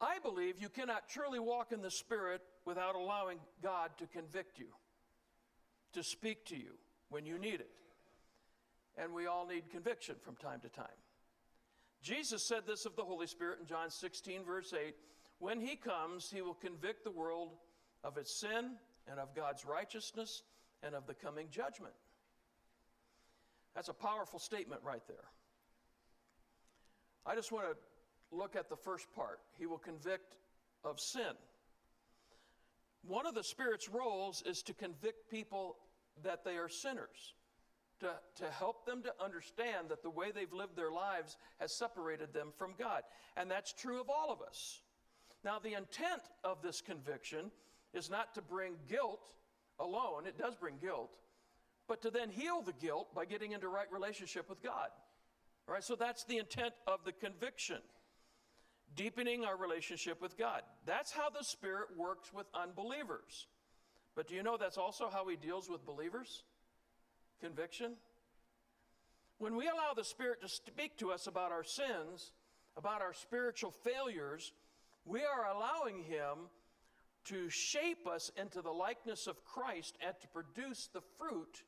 I 0.00 0.18
believe 0.20 0.60
you 0.60 0.68
cannot 0.68 1.08
truly 1.08 1.40
walk 1.40 1.72
in 1.72 1.82
the 1.82 1.90
Spirit 1.90 2.40
without 2.64 2.94
allowing 2.94 3.38
God 3.62 3.90
to 3.98 4.06
convict 4.06 4.58
you, 4.58 4.68
to 5.92 6.02
speak 6.02 6.46
to 6.46 6.56
you 6.56 6.78
when 7.10 7.26
you 7.26 7.38
need 7.38 7.54
it. 7.60 7.70
And 8.96 9.12
we 9.12 9.26
all 9.26 9.46
need 9.46 9.70
conviction 9.70 10.14
from 10.22 10.36
time 10.36 10.60
to 10.60 10.68
time. 10.68 10.86
Jesus 12.02 12.46
said 12.46 12.62
this 12.66 12.86
of 12.86 12.96
the 12.96 13.04
Holy 13.04 13.26
Spirit 13.26 13.58
in 13.60 13.66
John 13.66 13.90
16, 13.90 14.44
verse 14.44 14.72
8 14.72 14.94
When 15.38 15.60
he 15.60 15.76
comes, 15.76 16.30
he 16.30 16.40
will 16.40 16.54
convict 16.54 17.04
the 17.04 17.10
world 17.10 17.50
of 18.02 18.16
its 18.16 18.40
sin 18.40 18.76
and 19.10 19.20
of 19.20 19.34
God's 19.34 19.64
righteousness 19.64 20.42
and 20.82 20.94
of 20.94 21.06
the 21.06 21.14
coming 21.14 21.48
judgment. 21.50 21.92
That's 23.74 23.88
a 23.88 23.94
powerful 23.94 24.38
statement 24.38 24.80
right 24.84 25.02
there. 25.06 25.16
I 27.26 27.34
just 27.34 27.52
want 27.52 27.66
to 27.66 28.36
look 28.36 28.56
at 28.56 28.68
the 28.70 28.76
first 28.76 29.06
part. 29.14 29.40
He 29.58 29.66
will 29.66 29.78
convict 29.78 30.36
of 30.84 30.98
sin. 30.98 31.34
One 33.06 33.26
of 33.26 33.34
the 33.34 33.44
Spirit's 33.44 33.88
roles 33.88 34.42
is 34.46 34.62
to 34.62 34.74
convict 34.74 35.30
people 35.30 35.76
that 36.22 36.44
they 36.44 36.56
are 36.56 36.68
sinners 36.68 37.34
to, 38.00 38.12
to 38.36 38.50
help 38.50 38.86
them 38.86 39.02
to 39.02 39.12
understand 39.22 39.88
that 39.88 40.02
the 40.02 40.10
way 40.10 40.30
they've 40.30 40.52
lived 40.52 40.76
their 40.76 40.90
lives 40.90 41.36
has 41.58 41.72
separated 41.72 42.32
them 42.32 42.48
from 42.56 42.74
God. 42.78 43.02
And 43.36 43.50
that's 43.50 43.72
true 43.72 44.00
of 44.00 44.08
all 44.08 44.32
of 44.32 44.40
us. 44.40 44.80
Now, 45.44 45.58
the 45.58 45.74
intent 45.74 46.22
of 46.44 46.62
this 46.62 46.80
conviction 46.80 47.50
is 47.94 48.10
not 48.10 48.34
to 48.34 48.42
bring 48.42 48.74
guilt 48.88 49.34
alone, 49.78 50.26
it 50.26 50.38
does 50.38 50.54
bring 50.56 50.76
guilt, 50.80 51.16
but 51.88 52.02
to 52.02 52.10
then 52.10 52.28
heal 52.28 52.60
the 52.60 52.74
guilt 52.74 53.14
by 53.14 53.24
getting 53.24 53.52
into 53.52 53.68
right 53.68 53.90
relationship 53.90 54.48
with 54.48 54.62
God. 54.62 54.88
All 55.66 55.74
right, 55.74 55.84
so 55.84 55.94
that's 55.94 56.24
the 56.24 56.38
intent 56.38 56.74
of 56.86 57.04
the 57.04 57.12
conviction. 57.12 57.78
Deepening 58.96 59.44
our 59.44 59.56
relationship 59.56 60.20
with 60.20 60.36
God. 60.36 60.62
That's 60.84 61.12
how 61.12 61.30
the 61.30 61.44
Spirit 61.44 61.88
works 61.96 62.32
with 62.32 62.46
unbelievers. 62.54 63.46
But 64.16 64.26
do 64.26 64.34
you 64.34 64.42
know 64.42 64.56
that's 64.56 64.78
also 64.78 65.08
how 65.08 65.28
He 65.28 65.36
deals 65.36 65.70
with 65.70 65.86
believers? 65.86 66.42
Conviction. 67.40 67.94
When 69.38 69.56
we 69.56 69.66
allow 69.68 69.94
the 69.96 70.04
Spirit 70.04 70.42
to 70.42 70.48
speak 70.48 70.98
to 70.98 71.10
us 71.10 71.26
about 71.26 71.50
our 71.52 71.64
sins, 71.64 72.32
about 72.76 73.00
our 73.00 73.14
spiritual 73.14 73.70
failures, 73.70 74.52
we 75.04 75.20
are 75.20 75.50
allowing 75.50 76.02
Him 76.02 76.48
to 77.24 77.48
shape 77.48 78.06
us 78.06 78.30
into 78.36 78.62
the 78.62 78.70
likeness 78.70 79.26
of 79.26 79.44
Christ 79.44 79.96
and 80.04 80.14
to 80.20 80.28
produce 80.28 80.88
the 80.92 81.02
fruit 81.18 81.64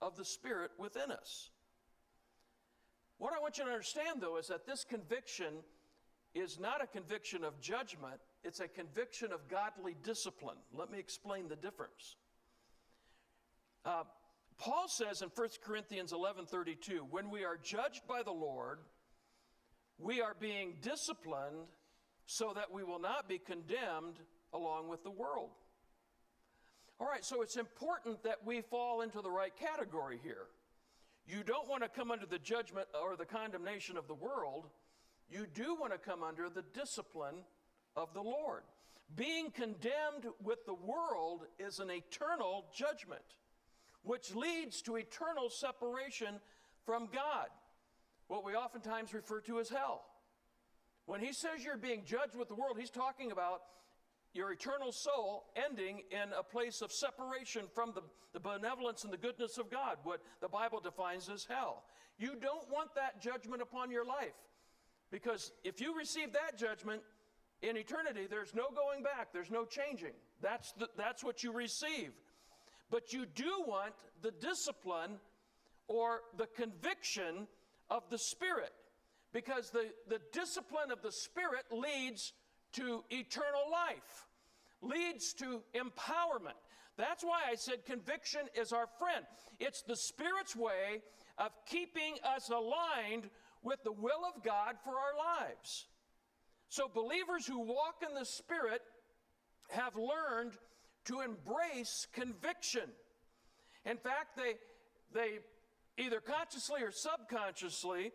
of 0.00 0.16
the 0.16 0.24
Spirit 0.24 0.70
within 0.78 1.10
us. 1.10 1.50
What 3.18 3.32
I 3.34 3.40
want 3.40 3.58
you 3.58 3.64
to 3.64 3.70
understand, 3.70 4.20
though, 4.20 4.38
is 4.38 4.48
that 4.48 4.66
this 4.66 4.84
conviction 4.84 5.54
is 6.34 6.58
not 6.58 6.82
a 6.82 6.86
conviction 6.86 7.44
of 7.44 7.60
judgment, 7.60 8.20
it's 8.44 8.60
a 8.60 8.68
conviction 8.68 9.32
of 9.32 9.48
godly 9.48 9.94
discipline. 10.02 10.56
Let 10.72 10.90
me 10.90 10.98
explain 10.98 11.48
the 11.48 11.56
difference. 11.56 12.16
Uh, 13.84 14.04
Paul 14.60 14.88
says 14.88 15.22
in 15.22 15.30
1 15.30 15.48
Corinthians 15.64 16.12
11:32, 16.12 17.00
when 17.08 17.30
we 17.30 17.44
are 17.44 17.56
judged 17.56 18.06
by 18.06 18.22
the 18.22 18.30
Lord, 18.30 18.80
we 19.96 20.20
are 20.20 20.34
being 20.38 20.76
disciplined 20.82 21.66
so 22.26 22.52
that 22.52 22.70
we 22.70 22.84
will 22.84 22.98
not 22.98 23.26
be 23.26 23.38
condemned 23.38 24.20
along 24.52 24.88
with 24.88 25.02
the 25.02 25.10
world. 25.10 25.50
All 27.00 27.06
right, 27.06 27.24
so 27.24 27.40
it's 27.40 27.56
important 27.56 28.22
that 28.24 28.44
we 28.44 28.60
fall 28.60 29.00
into 29.00 29.22
the 29.22 29.30
right 29.30 29.56
category 29.56 30.20
here. 30.22 30.48
You 31.26 31.42
don't 31.42 31.66
want 31.66 31.82
to 31.82 31.88
come 31.88 32.10
under 32.10 32.26
the 32.26 32.38
judgment 32.38 32.86
or 32.92 33.16
the 33.16 33.24
condemnation 33.24 33.96
of 33.96 34.08
the 34.08 34.14
world. 34.14 34.68
You 35.30 35.46
do 35.46 35.74
want 35.74 35.92
to 35.92 35.98
come 35.98 36.22
under 36.22 36.50
the 36.50 36.64
discipline 36.74 37.46
of 37.96 38.12
the 38.12 38.22
Lord. 38.22 38.64
Being 39.16 39.52
condemned 39.52 40.26
with 40.42 40.66
the 40.66 40.74
world 40.74 41.46
is 41.58 41.78
an 41.78 41.90
eternal 41.90 42.66
judgment 42.74 43.24
which 44.02 44.34
leads 44.34 44.82
to 44.82 44.96
eternal 44.96 45.50
separation 45.50 46.40
from 46.84 47.08
God, 47.12 47.48
what 48.28 48.44
we 48.44 48.54
oftentimes 48.54 49.12
refer 49.12 49.40
to 49.42 49.60
as 49.60 49.68
hell. 49.68 50.02
When 51.06 51.20
he 51.20 51.32
says 51.32 51.64
you're 51.64 51.76
being 51.76 52.02
judged 52.04 52.36
with 52.36 52.48
the 52.48 52.54
world, 52.54 52.76
he's 52.78 52.90
talking 52.90 53.32
about 53.32 53.62
your 54.32 54.52
eternal 54.52 54.92
soul 54.92 55.46
ending 55.56 56.02
in 56.10 56.32
a 56.38 56.42
place 56.42 56.82
of 56.82 56.92
separation 56.92 57.64
from 57.74 57.92
the, 57.94 58.02
the 58.32 58.40
benevolence 58.40 59.02
and 59.02 59.12
the 59.12 59.16
goodness 59.16 59.58
of 59.58 59.70
God, 59.70 59.96
what 60.04 60.20
the 60.40 60.48
Bible 60.48 60.80
defines 60.80 61.28
as 61.28 61.44
hell. 61.44 61.82
You 62.18 62.36
don't 62.40 62.70
want 62.70 62.94
that 62.94 63.20
judgment 63.20 63.60
upon 63.60 63.90
your 63.90 64.04
life 64.04 64.36
because 65.10 65.50
if 65.64 65.80
you 65.80 65.96
receive 65.96 66.32
that 66.34 66.56
judgment 66.56 67.02
in 67.62 67.76
eternity, 67.76 68.26
there's 68.30 68.54
no 68.54 68.70
going 68.70 69.02
back, 69.02 69.32
there's 69.32 69.50
no 69.50 69.64
changing. 69.64 70.12
That's, 70.40 70.72
the, 70.72 70.88
that's 70.96 71.24
what 71.24 71.42
you 71.42 71.52
receive. 71.52 72.12
But 72.90 73.12
you 73.12 73.24
do 73.26 73.64
want 73.66 73.94
the 74.22 74.32
discipline 74.32 75.18
or 75.86 76.20
the 76.36 76.46
conviction 76.46 77.46
of 77.88 78.02
the 78.10 78.18
Spirit 78.18 78.72
because 79.32 79.70
the, 79.70 79.86
the 80.08 80.20
discipline 80.32 80.90
of 80.90 81.02
the 81.02 81.12
Spirit 81.12 81.64
leads 81.70 82.32
to 82.72 83.04
eternal 83.10 83.70
life, 83.70 84.26
leads 84.82 85.32
to 85.34 85.62
empowerment. 85.74 86.58
That's 86.96 87.24
why 87.24 87.42
I 87.50 87.54
said 87.54 87.84
conviction 87.86 88.42
is 88.54 88.72
our 88.72 88.86
friend. 88.98 89.24
It's 89.58 89.82
the 89.82 89.96
Spirit's 89.96 90.56
way 90.56 91.02
of 91.38 91.50
keeping 91.66 92.14
us 92.36 92.50
aligned 92.50 93.30
with 93.62 93.82
the 93.84 93.92
will 93.92 94.24
of 94.24 94.42
God 94.42 94.76
for 94.84 94.90
our 94.90 95.40
lives. 95.40 95.86
So, 96.68 96.88
believers 96.92 97.46
who 97.46 97.60
walk 97.60 98.02
in 98.06 98.14
the 98.14 98.24
Spirit 98.24 98.82
have 99.70 99.94
learned 99.96 100.52
to 101.06 101.20
embrace 101.20 102.06
conviction. 102.12 102.88
In 103.84 103.96
fact, 103.96 104.36
they, 104.36 104.54
they 105.12 105.38
either 105.98 106.20
consciously 106.20 106.82
or 106.82 106.90
subconsciously 106.90 108.12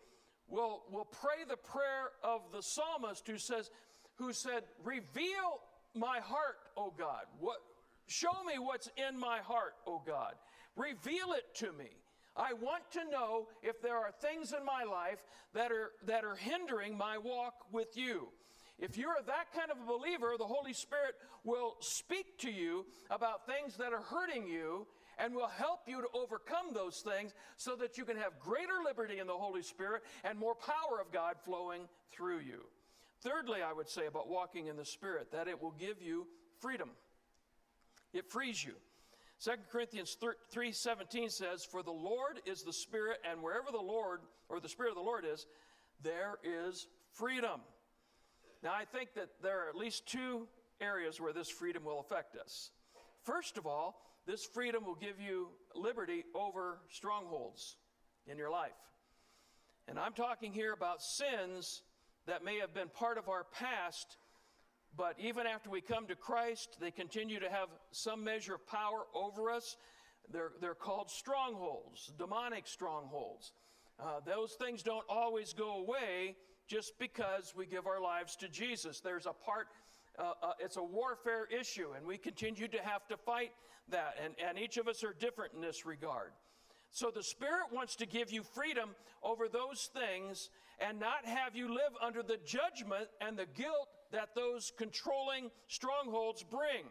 will, 0.48 0.82
will 0.90 1.06
pray 1.06 1.44
the 1.48 1.56
prayer 1.56 2.10
of 2.22 2.42
the 2.52 2.62
psalmist 2.62 3.26
who 3.26 3.38
says, 3.38 3.70
who 4.16 4.32
said, 4.32 4.62
Reveal 4.84 5.60
my 5.94 6.20
heart, 6.20 6.58
O 6.76 6.92
God. 6.96 7.22
What, 7.40 7.58
show 8.06 8.44
me 8.46 8.58
what's 8.58 8.88
in 9.08 9.18
my 9.18 9.38
heart, 9.38 9.74
O 9.86 10.02
God. 10.06 10.34
Reveal 10.76 11.32
it 11.32 11.54
to 11.56 11.72
me. 11.72 11.88
I 12.36 12.52
want 12.52 12.82
to 12.92 13.00
know 13.10 13.48
if 13.62 13.80
there 13.80 13.96
are 13.96 14.12
things 14.20 14.52
in 14.52 14.64
my 14.64 14.84
life 14.84 15.24
that 15.54 15.72
are, 15.72 15.92
that 16.04 16.22
are 16.24 16.36
hindering 16.36 16.96
my 16.96 17.16
walk 17.16 17.54
with 17.72 17.96
you. 17.96 18.28
If 18.78 18.98
you're 18.98 19.16
that 19.26 19.52
kind 19.54 19.70
of 19.70 19.78
a 19.78 19.86
believer, 19.86 20.34
the 20.38 20.46
Holy 20.46 20.74
Spirit 20.74 21.14
will 21.44 21.76
speak 21.80 22.38
to 22.40 22.50
you 22.50 22.84
about 23.10 23.46
things 23.46 23.76
that 23.78 23.92
are 23.92 24.02
hurting 24.02 24.46
you 24.46 24.86
and 25.18 25.34
will 25.34 25.48
help 25.48 25.80
you 25.86 26.02
to 26.02 26.08
overcome 26.12 26.74
those 26.74 27.00
things 27.00 27.32
so 27.56 27.74
that 27.76 27.96
you 27.96 28.04
can 28.04 28.18
have 28.18 28.38
greater 28.38 28.82
liberty 28.84 29.18
in 29.18 29.26
the 29.26 29.32
Holy 29.32 29.62
Spirit 29.62 30.02
and 30.24 30.38
more 30.38 30.54
power 30.54 31.00
of 31.00 31.10
God 31.10 31.36
flowing 31.42 31.88
through 32.12 32.40
you. 32.40 32.66
Thirdly, 33.22 33.62
I 33.62 33.72
would 33.72 33.88
say 33.88 34.06
about 34.06 34.28
walking 34.28 34.66
in 34.66 34.76
the 34.76 34.84
Spirit 34.84 35.32
that 35.32 35.48
it 35.48 35.60
will 35.60 35.72
give 35.72 36.02
you 36.02 36.26
freedom, 36.60 36.90
it 38.12 38.30
frees 38.30 38.62
you. 38.62 38.74
2 39.38 39.68
Corinthians 39.70 40.16
3:17 40.16 41.28
says, 41.30 41.64
"For 41.64 41.82
the 41.82 41.92
Lord 41.92 42.40
is 42.46 42.62
the 42.62 42.72
Spirit, 42.72 43.20
and 43.24 43.42
wherever 43.42 43.70
the 43.70 43.80
Lord 43.80 44.22
or 44.48 44.60
the 44.60 44.68
Spirit 44.68 44.90
of 44.90 44.96
the 44.96 45.02
Lord 45.02 45.24
is, 45.26 45.46
there 46.00 46.38
is 46.42 46.88
freedom." 47.10 47.62
Now, 48.66 48.74
I 48.74 48.84
think 48.84 49.14
that 49.14 49.28
there 49.44 49.64
are 49.64 49.68
at 49.68 49.76
least 49.76 50.08
two 50.08 50.48
areas 50.80 51.20
where 51.20 51.32
this 51.32 51.48
freedom 51.48 51.84
will 51.84 52.00
affect 52.00 52.34
us. 52.34 52.72
First 53.22 53.58
of 53.58 53.64
all, 53.64 53.94
this 54.26 54.44
freedom 54.44 54.84
will 54.84 54.96
give 54.96 55.20
you 55.20 55.50
liberty 55.76 56.24
over 56.34 56.80
strongholds 56.90 57.76
in 58.26 58.36
your 58.36 58.50
life. 58.50 58.72
And 59.86 60.00
I'm 60.00 60.14
talking 60.14 60.52
here 60.52 60.72
about 60.72 61.00
sins 61.00 61.82
that 62.26 62.42
may 62.42 62.58
have 62.58 62.74
been 62.74 62.88
part 62.88 63.18
of 63.18 63.28
our 63.28 63.44
past, 63.44 64.16
but 64.96 65.14
even 65.20 65.46
after 65.46 65.70
we 65.70 65.80
come 65.80 66.08
to 66.08 66.16
Christ, 66.16 66.76
they 66.80 66.90
continue 66.90 67.38
to 67.38 67.48
have 67.48 67.68
some 67.92 68.24
measure 68.24 68.56
of 68.56 68.66
power 68.66 69.04
over 69.14 69.48
us. 69.48 69.76
They're, 70.32 70.50
they're 70.60 70.74
called 70.74 71.08
strongholds, 71.08 72.12
demonic 72.18 72.66
strongholds. 72.66 73.52
Uh, 74.00 74.18
those 74.26 74.54
things 74.54 74.82
don't 74.82 75.06
always 75.08 75.52
go 75.52 75.76
away 75.76 76.34
just 76.66 76.98
because 76.98 77.54
we 77.56 77.66
give 77.66 77.86
our 77.86 78.00
lives 78.00 78.36
to 78.36 78.48
Jesus. 78.48 79.00
There's 79.00 79.26
a 79.26 79.32
part, 79.32 79.68
uh, 80.18 80.32
uh, 80.42 80.52
it's 80.58 80.76
a 80.76 80.82
warfare 80.82 81.46
issue, 81.46 81.88
and 81.96 82.06
we 82.06 82.18
continue 82.18 82.68
to 82.68 82.82
have 82.82 83.06
to 83.08 83.16
fight 83.16 83.52
that. 83.88 84.16
And, 84.22 84.34
and 84.46 84.58
each 84.58 84.76
of 84.76 84.88
us 84.88 85.04
are 85.04 85.14
different 85.18 85.54
in 85.54 85.60
this 85.60 85.86
regard. 85.86 86.32
So 86.90 87.10
the 87.14 87.22
Spirit 87.22 87.72
wants 87.72 87.96
to 87.96 88.06
give 88.06 88.32
you 88.32 88.42
freedom 88.42 88.90
over 89.22 89.48
those 89.48 89.90
things 89.92 90.50
and 90.78 90.98
not 90.98 91.24
have 91.24 91.54
you 91.54 91.68
live 91.68 91.92
under 92.02 92.22
the 92.22 92.38
judgment 92.44 93.08
and 93.20 93.38
the 93.38 93.46
guilt 93.46 93.88
that 94.12 94.34
those 94.34 94.72
controlling 94.76 95.50
strongholds 95.68 96.42
bring. 96.42 96.84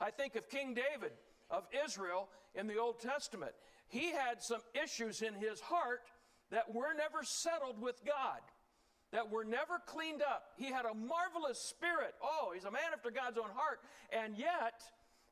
I 0.00 0.10
think 0.10 0.36
of 0.36 0.48
King 0.48 0.74
David 0.74 1.12
of 1.50 1.64
Israel 1.84 2.28
in 2.54 2.66
the 2.66 2.78
Old 2.78 3.00
Testament. 3.00 3.52
He 3.88 4.12
had 4.12 4.40
some 4.40 4.60
issues 4.80 5.22
in 5.22 5.34
his 5.34 5.60
heart 5.60 6.02
that 6.50 6.72
were 6.72 6.94
never 6.96 7.22
settled 7.22 7.80
with 7.80 8.00
God, 8.04 8.40
that 9.12 9.30
were 9.30 9.44
never 9.44 9.80
cleaned 9.86 10.22
up. 10.22 10.44
He 10.56 10.66
had 10.66 10.84
a 10.84 10.94
marvelous 10.94 11.58
spirit. 11.58 12.14
Oh, 12.22 12.52
he's 12.54 12.64
a 12.64 12.70
man 12.70 12.92
after 12.92 13.10
God's 13.10 13.38
own 13.38 13.50
heart. 13.54 13.80
And 14.12 14.36
yet, 14.36 14.82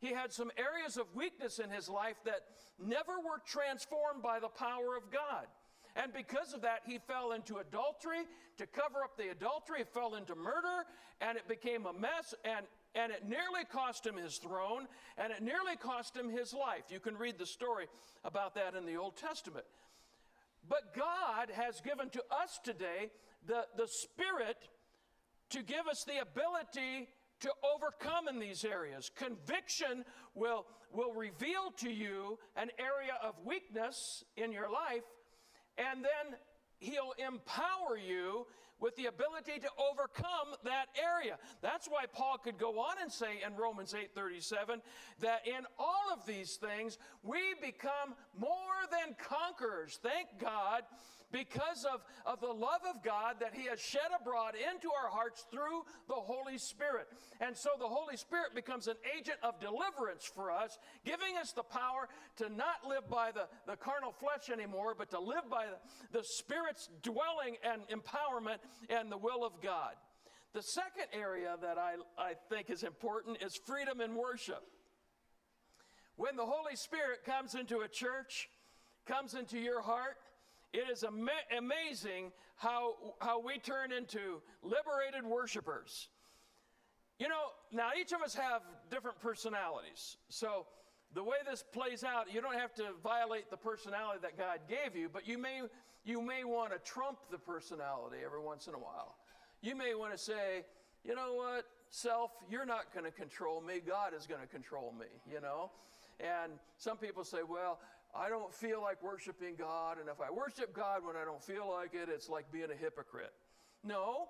he 0.00 0.08
had 0.08 0.32
some 0.32 0.50
areas 0.56 0.96
of 0.96 1.06
weakness 1.14 1.58
in 1.58 1.70
his 1.70 1.88
life 1.88 2.16
that 2.24 2.42
never 2.84 3.18
were 3.18 3.40
transformed 3.46 4.22
by 4.22 4.40
the 4.40 4.48
power 4.48 4.96
of 4.96 5.10
God. 5.10 5.46
And 5.96 6.12
because 6.12 6.54
of 6.54 6.62
that, 6.62 6.82
he 6.86 6.98
fell 6.98 7.32
into 7.32 7.56
adultery. 7.56 8.22
To 8.58 8.66
cover 8.66 9.02
up 9.02 9.16
the 9.16 9.30
adultery, 9.30 9.78
he 9.78 9.84
fell 9.84 10.14
into 10.14 10.34
murder, 10.34 10.84
and 11.20 11.36
it 11.36 11.48
became 11.48 11.86
a 11.86 11.92
mess, 11.92 12.34
and, 12.44 12.66
and 12.94 13.12
it 13.12 13.28
nearly 13.28 13.64
cost 13.70 14.06
him 14.06 14.16
his 14.16 14.36
throne, 14.38 14.86
and 15.16 15.32
it 15.32 15.42
nearly 15.42 15.76
cost 15.76 16.16
him 16.16 16.28
his 16.28 16.52
life. 16.52 16.84
You 16.90 17.00
can 17.00 17.16
read 17.16 17.38
the 17.38 17.46
story 17.46 17.86
about 18.24 18.54
that 18.54 18.74
in 18.74 18.86
the 18.86 18.96
Old 18.96 19.16
Testament. 19.16 19.64
But 20.68 20.94
God 20.94 21.50
has 21.52 21.80
given 21.80 22.10
to 22.10 22.22
us 22.30 22.60
today 22.62 23.10
the, 23.46 23.64
the 23.76 23.86
Spirit 23.86 24.56
to 25.50 25.62
give 25.62 25.86
us 25.90 26.04
the 26.04 26.20
ability 26.20 27.08
to 27.40 27.50
overcome 27.74 28.28
in 28.28 28.38
these 28.38 28.64
areas. 28.64 29.10
Conviction 29.14 30.04
will, 30.34 30.66
will 30.92 31.12
reveal 31.12 31.72
to 31.78 31.90
you 31.90 32.38
an 32.56 32.68
area 32.78 33.14
of 33.22 33.34
weakness 33.44 34.24
in 34.36 34.52
your 34.52 34.70
life, 34.70 35.04
and 35.76 36.04
then 36.04 36.38
He'll 36.80 37.14
empower 37.18 37.96
you 37.96 38.46
with 38.80 38.94
the 38.96 39.06
ability 39.06 39.58
to 39.60 39.68
overcome 39.90 40.54
that 40.64 40.86
area. 40.96 41.36
That's 41.60 41.88
why 41.88 42.04
Paul 42.12 42.38
could 42.38 42.58
go 42.58 42.78
on 42.78 42.96
and 43.02 43.10
say 43.10 43.42
in 43.44 43.56
Romans 43.56 43.92
8:37 43.92 44.80
that 45.20 45.46
in 45.46 45.66
all 45.78 46.12
of 46.12 46.24
these 46.26 46.56
things 46.56 46.98
we 47.22 47.54
become 47.60 48.14
more 48.36 48.86
than 48.90 49.16
conquerors. 49.18 49.98
Thank 50.02 50.38
God 50.38 50.84
because 51.32 51.84
of, 51.84 52.00
of 52.24 52.40
the 52.40 52.52
love 52.52 52.80
of 52.88 53.02
God 53.02 53.36
that 53.40 53.54
He 53.54 53.66
has 53.68 53.80
shed 53.80 54.10
abroad 54.18 54.54
into 54.54 54.88
our 54.90 55.10
hearts 55.10 55.44
through 55.50 55.82
the 56.08 56.14
Holy 56.14 56.58
Spirit. 56.58 57.08
And 57.40 57.56
so 57.56 57.70
the 57.78 57.86
Holy 57.86 58.16
Spirit 58.16 58.54
becomes 58.54 58.88
an 58.88 58.96
agent 59.16 59.38
of 59.42 59.60
deliverance 59.60 60.30
for 60.34 60.50
us, 60.50 60.78
giving 61.04 61.36
us 61.40 61.52
the 61.52 61.62
power 61.62 62.08
to 62.36 62.48
not 62.48 62.86
live 62.86 63.08
by 63.10 63.30
the, 63.32 63.48
the 63.66 63.76
carnal 63.76 64.12
flesh 64.12 64.50
anymore, 64.50 64.94
but 64.96 65.10
to 65.10 65.20
live 65.20 65.48
by 65.50 65.66
the, 65.66 66.18
the 66.18 66.24
Spirit's 66.24 66.88
dwelling 67.02 67.56
and 67.62 67.82
empowerment 67.88 68.58
and 68.88 69.12
the 69.12 69.18
will 69.18 69.44
of 69.44 69.60
God. 69.62 69.94
The 70.54 70.62
second 70.62 71.06
area 71.12 71.56
that 71.60 71.76
I, 71.78 71.94
I 72.16 72.32
think 72.48 72.70
is 72.70 72.82
important 72.82 73.42
is 73.42 73.60
freedom 73.66 74.00
in 74.00 74.14
worship. 74.14 74.62
When 76.16 76.36
the 76.36 76.46
Holy 76.46 76.74
Spirit 76.74 77.22
comes 77.24 77.54
into 77.54 77.80
a 77.80 77.88
church, 77.88 78.48
comes 79.06 79.34
into 79.34 79.58
your 79.58 79.80
heart, 79.80 80.16
it 80.72 80.90
is 80.90 81.04
ama- 81.04 81.30
amazing 81.56 82.32
how, 82.56 82.94
how 83.20 83.40
we 83.40 83.58
turn 83.58 83.92
into 83.92 84.42
liberated 84.62 85.24
worshipers. 85.24 86.08
You 87.18 87.28
know, 87.28 87.46
now 87.72 87.90
each 87.98 88.12
of 88.12 88.20
us 88.22 88.34
have 88.34 88.62
different 88.90 89.18
personalities. 89.20 90.16
So 90.28 90.66
the 91.14 91.22
way 91.22 91.38
this 91.48 91.64
plays 91.72 92.04
out, 92.04 92.32
you 92.32 92.40
don't 92.40 92.58
have 92.58 92.74
to 92.74 92.88
violate 93.02 93.50
the 93.50 93.56
personality 93.56 94.20
that 94.22 94.36
God 94.36 94.60
gave 94.68 94.94
you, 94.94 95.08
but 95.12 95.26
you 95.26 95.38
may, 95.38 95.62
you 96.04 96.20
may 96.20 96.44
want 96.44 96.72
to 96.72 96.78
trump 96.78 97.18
the 97.30 97.38
personality 97.38 98.18
every 98.24 98.40
once 98.40 98.66
in 98.66 98.74
a 98.74 98.78
while. 98.78 99.16
You 99.62 99.74
may 99.74 99.94
want 99.94 100.12
to 100.12 100.18
say, 100.18 100.64
you 101.04 101.14
know 101.14 101.34
what, 101.34 101.64
self, 101.90 102.30
you're 102.50 102.66
not 102.66 102.92
going 102.92 103.04
to 103.04 103.10
control 103.10 103.60
me. 103.60 103.80
God 103.84 104.12
is 104.16 104.26
going 104.26 104.40
to 104.40 104.46
control 104.46 104.94
me, 104.98 105.06
you 105.30 105.40
know? 105.40 105.70
And 106.20 106.52
some 106.76 106.96
people 106.96 107.24
say, 107.24 107.38
well, 107.48 107.80
I 108.14 108.28
don't 108.28 108.52
feel 108.52 108.80
like 108.80 109.02
worshiping 109.02 109.54
God, 109.56 109.98
and 109.98 110.08
if 110.08 110.20
I 110.20 110.30
worship 110.30 110.74
God 110.74 111.04
when 111.04 111.16
I 111.16 111.24
don't 111.24 111.42
feel 111.42 111.68
like 111.70 111.94
it, 111.94 112.08
it's 112.12 112.28
like 112.28 112.50
being 112.50 112.70
a 112.70 112.76
hypocrite. 112.76 113.32
No, 113.84 114.28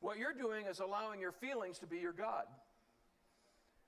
what 0.00 0.18
you're 0.18 0.34
doing 0.34 0.66
is 0.66 0.80
allowing 0.80 1.20
your 1.20 1.32
feelings 1.32 1.78
to 1.80 1.86
be 1.86 1.98
your 1.98 2.12
God. 2.12 2.44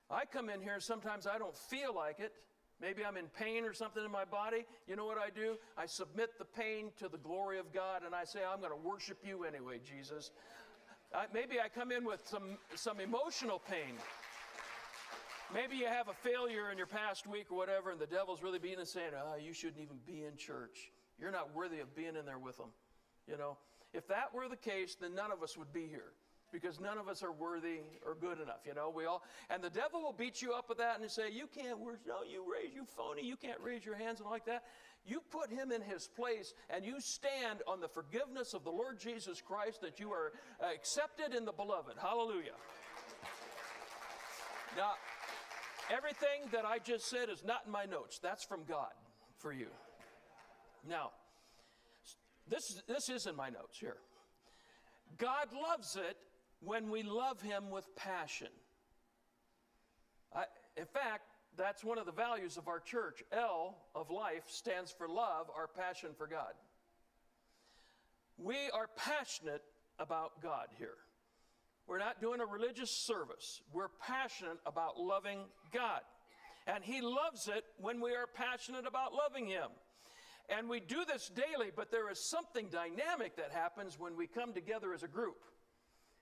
I 0.09 0.25
come 0.25 0.49
in 0.49 0.61
here 0.61 0.79
sometimes 0.79 1.27
I 1.27 1.37
don't 1.37 1.55
feel 1.55 1.93
like 1.93 2.19
it. 2.19 2.33
Maybe 2.81 3.03
I'm 3.03 3.17
in 3.17 3.27
pain 3.27 3.65
or 3.65 3.73
something 3.73 4.03
in 4.03 4.11
my 4.11 4.25
body. 4.25 4.65
You 4.87 4.95
know 4.95 5.05
what 5.05 5.17
I 5.17 5.29
do? 5.29 5.57
I 5.77 5.85
submit 5.85 6.39
the 6.39 6.45
pain 6.45 6.91
to 6.97 7.09
the 7.09 7.17
glory 7.17 7.59
of 7.59 7.73
God 7.73 8.03
and 8.05 8.15
I 8.15 8.23
say, 8.23 8.39
I'm 8.49 8.59
going 8.59 8.71
to 8.71 8.87
worship 8.87 9.17
you 9.23 9.43
anyway, 9.43 9.79
Jesus. 9.85 10.31
I, 11.13 11.25
maybe 11.33 11.59
I 11.59 11.67
come 11.67 11.91
in 11.91 12.05
with 12.05 12.25
some, 12.25 12.57
some 12.75 12.99
emotional 12.99 13.59
pain. 13.59 13.95
Maybe 15.53 15.77
you 15.77 15.87
have 15.87 16.07
a 16.07 16.13
failure 16.13 16.71
in 16.71 16.77
your 16.77 16.87
past 16.87 17.25
week 17.25 17.47
or 17.51 17.57
whatever, 17.57 17.89
and 17.89 17.99
the 17.99 18.05
devil's 18.05 18.43
really 18.43 18.59
beating 18.59 18.79
and 18.79 18.87
saying, 18.87 19.11
oh, 19.15 19.35
you 19.35 19.53
shouldn't 19.53 19.81
even 19.81 19.97
be 20.05 20.23
in 20.23 20.37
church. 20.37 20.91
You're 21.19 21.31
not 21.31 21.55
worthy 21.55 21.79
of 21.79 21.95
being 21.95 22.15
in 22.15 22.25
there 22.25 22.37
with 22.37 22.57
them. 22.57 22.69
You 23.27 23.37
know, 23.37 23.57
if 23.93 24.07
that 24.07 24.33
were 24.33 24.47
the 24.47 24.55
case, 24.55 24.95
then 24.99 25.15
none 25.15 25.31
of 25.31 25.41
us 25.41 25.57
would 25.57 25.73
be 25.73 25.87
here 25.87 26.13
because 26.51 26.79
none 26.79 26.97
of 26.97 27.07
us 27.07 27.23
are 27.23 27.31
worthy 27.31 27.79
or 28.05 28.15
good 28.15 28.39
enough. 28.39 28.61
You 28.65 28.73
know, 28.73 28.91
we 28.95 29.05
all, 29.05 29.23
and 29.49 29.63
the 29.63 29.69
devil 29.69 30.01
will 30.01 30.13
beat 30.13 30.41
you 30.41 30.53
up 30.53 30.69
with 30.69 30.77
that 30.79 30.99
and 30.99 31.09
say, 31.09 31.31
you 31.31 31.47
can't 31.47 31.79
worship, 31.79 32.01
no, 32.07 32.17
you 32.29 32.43
raise, 32.51 32.73
you 32.73 32.85
phony, 32.85 33.23
you 33.23 33.35
can't 33.35 33.59
raise 33.61 33.85
your 33.85 33.95
hands 33.95 34.19
and 34.19 34.29
like 34.29 34.45
that. 34.45 34.63
You 35.05 35.21
put 35.31 35.49
him 35.49 35.71
in 35.71 35.81
his 35.81 36.07
place 36.07 36.53
and 36.69 36.85
you 36.85 36.99
stand 36.99 37.61
on 37.67 37.79
the 37.79 37.87
forgiveness 37.87 38.53
of 38.53 38.63
the 38.63 38.71
Lord 38.71 38.99
Jesus 38.99 39.41
Christ 39.41 39.81
that 39.81 39.99
you 39.99 40.11
are 40.11 40.33
accepted 40.73 41.33
in 41.35 41.45
the 41.45 41.51
beloved. 41.51 41.95
Hallelujah. 41.99 42.57
Now, 44.77 44.93
Everything 45.89 46.49
that 46.51 46.65
I 46.65 46.77
just 46.79 47.09
said 47.09 47.29
is 47.29 47.43
not 47.43 47.61
in 47.65 47.71
my 47.71 47.85
notes. 47.85 48.19
That's 48.21 48.43
from 48.43 48.61
God 48.67 48.91
for 49.37 49.51
you. 49.51 49.67
Now, 50.87 51.11
this, 52.47 52.81
this 52.87 53.09
is 53.09 53.25
in 53.25 53.35
my 53.35 53.49
notes 53.49 53.79
here. 53.79 53.97
God 55.17 55.47
loves 55.53 55.95
it 55.95 56.17
when 56.61 56.89
we 56.89 57.03
love 57.03 57.41
Him 57.41 57.69
with 57.71 57.85
passion. 57.95 58.49
I, 60.33 60.43
in 60.77 60.85
fact, 60.85 61.23
that's 61.57 61.83
one 61.83 61.97
of 61.97 62.05
the 62.05 62.11
values 62.11 62.57
of 62.57 62.67
our 62.67 62.79
church. 62.79 63.23
L 63.31 63.77
of 63.95 64.11
life 64.11 64.43
stands 64.47 64.91
for 64.91 65.07
love, 65.07 65.47
our 65.55 65.67
passion 65.67 66.11
for 66.17 66.27
God. 66.27 66.53
We 68.37 68.55
are 68.73 68.87
passionate 68.95 69.63
about 69.99 70.41
God 70.41 70.67
here. 70.77 70.95
We're 71.89 71.97
not 71.97 72.21
doing 72.21 72.39
a 72.39 72.45
religious 72.45 72.91
service. 72.91 73.61
We're 73.73 73.87
passionate 73.99 74.59
about 74.67 74.99
loving 74.99 75.39
God. 75.73 76.01
And 76.67 76.83
He 76.83 77.01
loves 77.01 77.47
it 77.47 77.63
when 77.81 77.99
we 77.99 78.11
are 78.11 78.27
passionate 78.27 78.85
about 78.85 79.13
loving 79.15 79.47
Him. 79.47 79.69
And 80.55 80.69
we 80.69 80.81
do 80.81 81.03
this 81.03 81.29
daily, 81.29 81.71
but 81.75 81.89
there 81.89 82.11
is 82.11 82.19
something 82.19 82.67
dynamic 82.69 83.37
that 83.37 83.51
happens 83.51 83.99
when 83.99 84.15
we 84.15 84.27
come 84.27 84.53
together 84.53 84.93
as 84.93 85.01
a 85.01 85.07
group. 85.07 85.43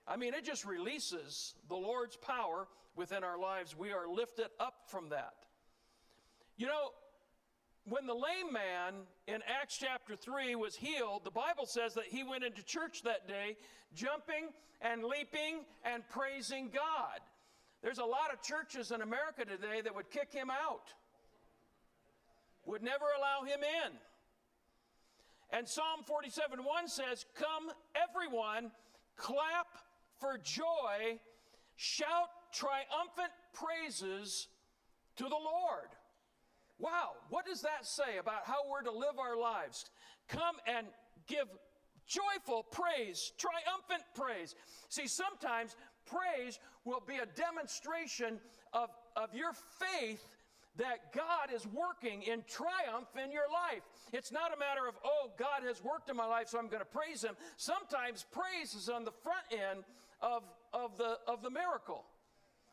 I 0.08 0.15
mean, 0.15 0.34
it 0.34 0.45
just 0.45 0.65
releases 0.65 1.56
the 1.67 1.75
Lord's 1.75 2.15
power 2.15 2.69
within 2.95 3.25
our 3.25 3.38
lives. 3.38 3.75
We 3.77 3.91
are 3.91 4.08
lifted 4.08 4.47
up 4.62 4.75
from 4.88 5.10
that. 5.10 5.34
You 6.56 6.67
know, 6.67 6.91
when 7.89 8.06
the 8.06 8.13
lame 8.13 8.52
man 8.52 9.06
in 9.28 9.41
Acts 9.47 9.78
chapter 9.78 10.15
3 10.15 10.56
was 10.56 10.76
healed, 10.76 11.23
the 11.23 11.32
Bible 11.32 11.65
says 11.65 11.93
that 11.93 12.06
he 12.06 12.23
went 12.23 12.43
into 12.43 12.63
church 12.63 13.02
that 13.04 13.28
day 13.28 13.56
jumping 13.93 14.50
and 14.82 15.04
leaping 15.04 15.63
and 15.86 16.04
praising 16.10 16.69
God. 16.73 17.19
There's 17.82 18.00
a 18.00 18.06
lot 18.06 18.34
of 18.34 18.41
churches 18.41 18.91
in 18.91 19.02
America 19.02 19.45
today 19.45 19.82
that 19.82 19.95
would 19.95 20.10
kick 20.10 20.34
him 20.34 20.50
out. 20.50 20.93
would 22.65 22.84
never 22.84 23.06
allow 23.17 23.45
him 23.45 23.62
in. 23.63 23.93
And 25.58 25.67
Psalm 25.67 26.04
47 26.06 26.60
1 26.60 26.88
says, 26.89 27.26
Come, 27.36 27.71
everyone, 27.95 28.71
clap 29.15 29.67
for 30.19 30.38
joy, 30.38 31.19
shout 31.78 32.30
triumphant 32.52 33.32
praises 33.54 34.50
to 35.15 35.23
the 35.23 35.30
Lord. 35.30 35.88
Wow, 36.80 37.12
what 37.30 37.46
does 37.46 37.62
that 37.62 37.86
say 37.86 38.18
about 38.20 38.46
how 38.46 38.70
we're 38.70 38.84
to 38.84 38.92
live 38.92 39.20
our 39.20 39.38
lives? 39.38 39.86
Come 40.28 40.56
and 40.68 40.88
give 41.28 41.48
joyful 42.06 42.63
praise, 42.72 43.34
triumphant 43.38 44.04
praise. 44.16 44.56
See, 44.90 45.08
sometimes 45.08 45.76
praise 46.06 46.60
will 46.86 47.04
be 47.06 47.18
a 47.18 47.26
demonstration 47.26 48.40
of, 48.74 48.90
of 49.16 49.34
your 49.34 49.52
faith 49.54 50.24
that 50.78 51.12
God 51.13 51.54
is 51.54 51.66
working 51.68 52.22
in 52.22 52.44
triumph 52.48 53.10
in 53.22 53.32
your 53.32 53.50
life. 53.52 53.82
It's 54.13 54.32
not 54.32 54.56
a 54.56 54.60
matter 54.60 54.88
of, 54.88 54.96
oh, 55.04 55.32
God 55.38 55.63
has 55.66 55.84
worked 55.84 56.10
in 56.10 56.16
my 56.16 56.26
life, 56.26 56.50
so 56.50 56.60
I'm 56.60 56.68
going 56.68 56.82
to 56.82 56.86
praise 56.86 57.24
Him. 57.24 57.36
Sometimes 57.58 58.26
praise 58.32 58.76
is 58.76 58.88
on 58.88 59.04
the 59.04 59.12
front 59.12 59.46
end 59.52 59.84
of, 60.22 60.44
of, 60.74 60.98
the, 60.98 61.18
of 61.28 61.42
the 61.42 61.50
miracle. 61.50 62.06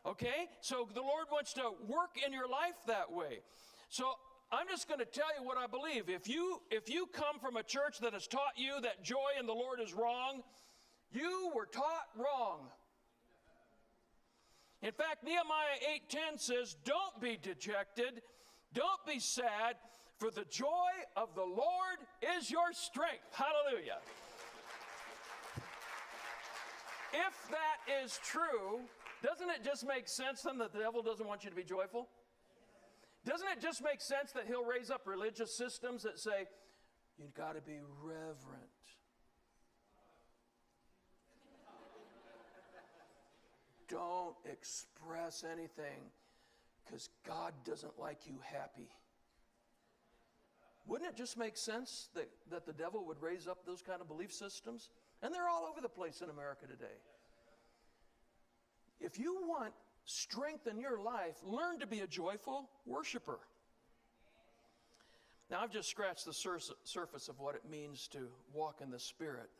Okay? 0.07 0.49
So 0.61 0.87
the 0.93 1.01
Lord 1.01 1.27
wants 1.33 1.55
to 1.55 1.71
work 1.89 2.17
in 2.25 2.33
your 2.33 2.49
life 2.49 2.77
that 2.87 3.11
way. 3.11 3.41
So 3.95 4.07
I'm 4.51 4.67
just 4.67 4.89
going 4.89 4.99
to 4.99 5.07
tell 5.07 5.29
you 5.39 5.47
what 5.47 5.57
I 5.57 5.69
believe. 5.69 6.09
If 6.09 6.27
you 6.27 6.61
if 6.69 6.91
you 6.91 7.07
come 7.13 7.39
from 7.39 7.57
a 7.57 7.63
church 7.63 8.01
that 8.01 8.13
has 8.13 8.27
taught 8.27 8.55
you 8.57 8.81
that 8.81 9.05
joy 9.05 9.39
in 9.39 9.47
the 9.47 9.53
Lord 9.53 9.79
is 9.81 9.95
wrong, 9.95 10.43
you 11.13 11.53
were 11.55 11.67
taught 11.67 12.09
wrong. 12.17 12.67
In 14.83 14.91
fact, 14.91 15.23
Nehemiah 15.23 15.79
8:10 16.11 16.39
says, 16.39 16.75
"Don't 16.83 17.21
be 17.21 17.37
dejected, 17.37 18.25
don't 18.73 19.07
be 19.07 19.21
sad, 19.21 19.77
for 20.19 20.33
the 20.33 20.45
joy 20.47 20.91
of 21.15 21.37
the 21.37 21.47
Lord 21.47 21.99
is 22.21 22.51
your 22.51 22.73
strength." 22.73 23.33
Hallelujah. 23.33 24.01
if 27.13 27.49
that 27.49 27.79
is 28.03 28.19
true, 28.25 28.81
doesn't 29.23 29.49
it 29.51 29.63
just 29.63 29.87
make 29.87 30.09
sense 30.09 30.43
then 30.43 30.59
that 30.59 30.73
the 30.73 30.81
devil 30.81 31.01
doesn't 31.01 31.29
want 31.29 31.45
you 31.45 31.51
to 31.51 31.55
be 31.55 31.63
joyful? 31.63 32.09
Doesn't 33.25 33.49
it 33.49 33.61
just 33.61 33.83
make 33.83 34.01
sense 34.01 34.33
that 34.33 34.45
he'll 34.47 34.65
raise 34.65 34.91
up 34.91 35.07
religious 35.07 35.57
systems 35.57 36.03
that 36.03 36.19
say, 36.19 36.47
you've 37.19 37.35
got 37.35 37.55
to 37.55 37.63
be 37.63 37.79
reverent? 38.03 38.35
Don't 43.89 44.35
express 44.51 45.45
anything 45.45 46.11
because 46.85 47.09
God 47.27 47.53
doesn't 47.65 47.99
like 47.99 48.27
you 48.27 48.39
happy. 48.43 48.89
Wouldn't 50.87 51.09
it 51.09 51.17
just 51.17 51.39
make 51.39 51.57
sense 51.57 52.09
that, 52.15 52.29
that 52.51 52.67
the 52.67 52.73
devil 52.73 53.05
would 53.07 53.21
raise 53.23 53.49
up 53.49 53.65
those 53.65 53.81
kind 53.81 54.01
of 54.03 54.09
belief 54.09 54.33
systems? 54.33 54.91
And 55.23 55.35
they're 55.35 55.49
all 55.49 55.67
over 55.71 55.81
the 55.81 55.89
place 55.89 56.21
in 56.21 56.29
America 56.29 56.67
today. 56.67 56.99
If 59.01 59.19
you 59.19 59.39
want 59.47 59.73
strength 60.05 60.67
in 60.67 60.79
your 60.79 61.01
life, 61.01 61.37
learn 61.45 61.79
to 61.81 61.87
be 61.87 62.01
a 62.01 62.07
joyful 62.07 62.69
worshiper. 62.87 63.39
Now, 65.51 65.61
I've 65.61 65.73
just 65.73 65.89
scratched 65.89 66.25
the 66.25 66.33
sur- 66.33 66.59
surface 66.85 67.29
of 67.29 67.39
what 67.39 67.55
it 67.55 67.63
means 67.71 68.09
to 68.09 68.29
walk 68.53 68.81
in 68.83 68.91
the 68.91 68.99
Spirit. 68.99 69.51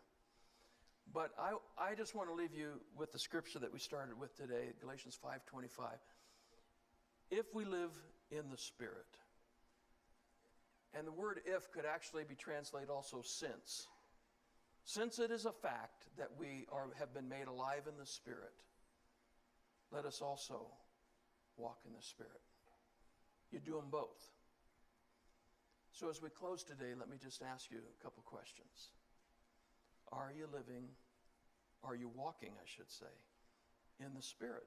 But 1.13 1.31
I, 1.39 1.53
I 1.79 1.95
just 1.95 2.15
want 2.15 2.29
to 2.31 2.35
leave 2.35 2.55
you 2.55 2.81
with 2.97 3.13
the 3.13 3.19
scripture 3.19 3.59
that 3.59 3.73
we 3.73 3.79
started 3.79 4.19
with 4.19 4.35
today, 4.37 4.73
Galatians 4.81 5.19
5.25. 5.23 5.91
If 7.31 7.47
we 7.55 7.65
live 7.65 7.91
in 8.31 8.51
the 8.51 8.57
Spirit, 8.57 9.07
and 10.97 11.07
the 11.07 11.13
word 11.13 11.41
if 11.45 11.71
could 11.73 11.85
actually 11.85 12.25
be 12.25 12.35
translated 12.35 12.89
also 12.89 13.21
since. 13.23 13.89
Since 14.85 15.19
it 15.19 15.31
is 15.31 15.45
a 15.45 15.53
fact 15.53 16.05
that 16.19 16.29
we 16.39 16.67
are, 16.71 16.89
have 16.99 17.13
been 17.13 17.29
made 17.29 17.47
alive 17.47 17.83
in 17.89 17.99
the 17.99 18.07
Spirit, 18.07 18.53
let 19.95 20.05
us 20.05 20.21
also 20.21 20.67
walk 21.57 21.79
in 21.87 21.93
the 21.95 22.03
Spirit. 22.03 22.43
You 23.53 23.61
do 23.61 23.77
them 23.77 23.91
both. 23.91 24.33
So, 25.93 26.11
as 26.11 26.21
we 26.21 26.29
close 26.31 26.65
today, 26.65 26.93
let 26.99 27.09
me 27.09 27.17
just 27.23 27.41
ask 27.43 27.71
you 27.71 27.79
a 27.79 28.03
couple 28.03 28.23
questions. 28.25 28.91
Are 30.11 30.33
you 30.37 30.49
living, 30.53 30.89
are 31.85 31.95
you 31.95 32.11
walking, 32.15 32.51
I 32.61 32.67
should 32.67 32.91
say, 32.91 33.15
in 34.05 34.13
the 34.15 34.23
Spirit? 34.23 34.67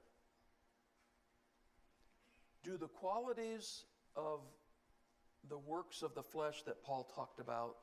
Do 2.64 2.78
the 2.78 2.88
qualities 2.88 3.84
of 4.16 4.40
the 5.48 5.58
works 5.58 6.02
of 6.02 6.14
the 6.14 6.22
flesh 6.22 6.62
that 6.66 6.82
Paul 6.82 7.10
talked 7.14 7.40
about, 7.40 7.76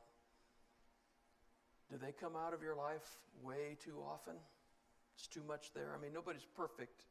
do 1.91 1.97
they 1.97 2.11
come 2.11 2.35
out 2.35 2.53
of 2.53 2.61
your 2.61 2.75
life 2.75 3.19
way 3.43 3.77
too 3.83 4.01
often? 4.03 4.33
It's 5.15 5.27
too 5.27 5.43
much 5.47 5.71
there. 5.73 5.95
I 5.97 6.01
mean, 6.01 6.13
nobody's 6.13 6.45
perfect. 6.55 7.05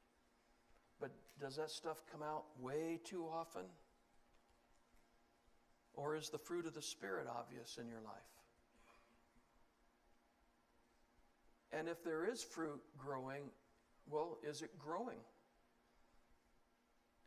But 1.01 1.11
does 1.41 1.57
that 1.57 1.71
stuff 1.71 2.03
come 2.11 2.23
out 2.23 2.45
way 2.61 3.01
too 3.05 3.27
often? 3.33 3.65
Or 5.95 6.17
is 6.17 6.29
the 6.29 6.39
fruit 6.39 6.67
of 6.67 6.75
the 6.75 6.83
Spirit 6.83 7.27
obvious 7.29 7.79
in 7.81 7.89
your 7.89 8.01
life? 8.01 8.15
And 11.73 11.89
if 11.89 12.05
there 12.05 12.25
is 12.25 12.43
fruit 12.43 12.81
growing, 12.97 13.43
well, 14.09 14.39
is 14.49 14.63
it 14.63 14.79
growing? 14.79 15.19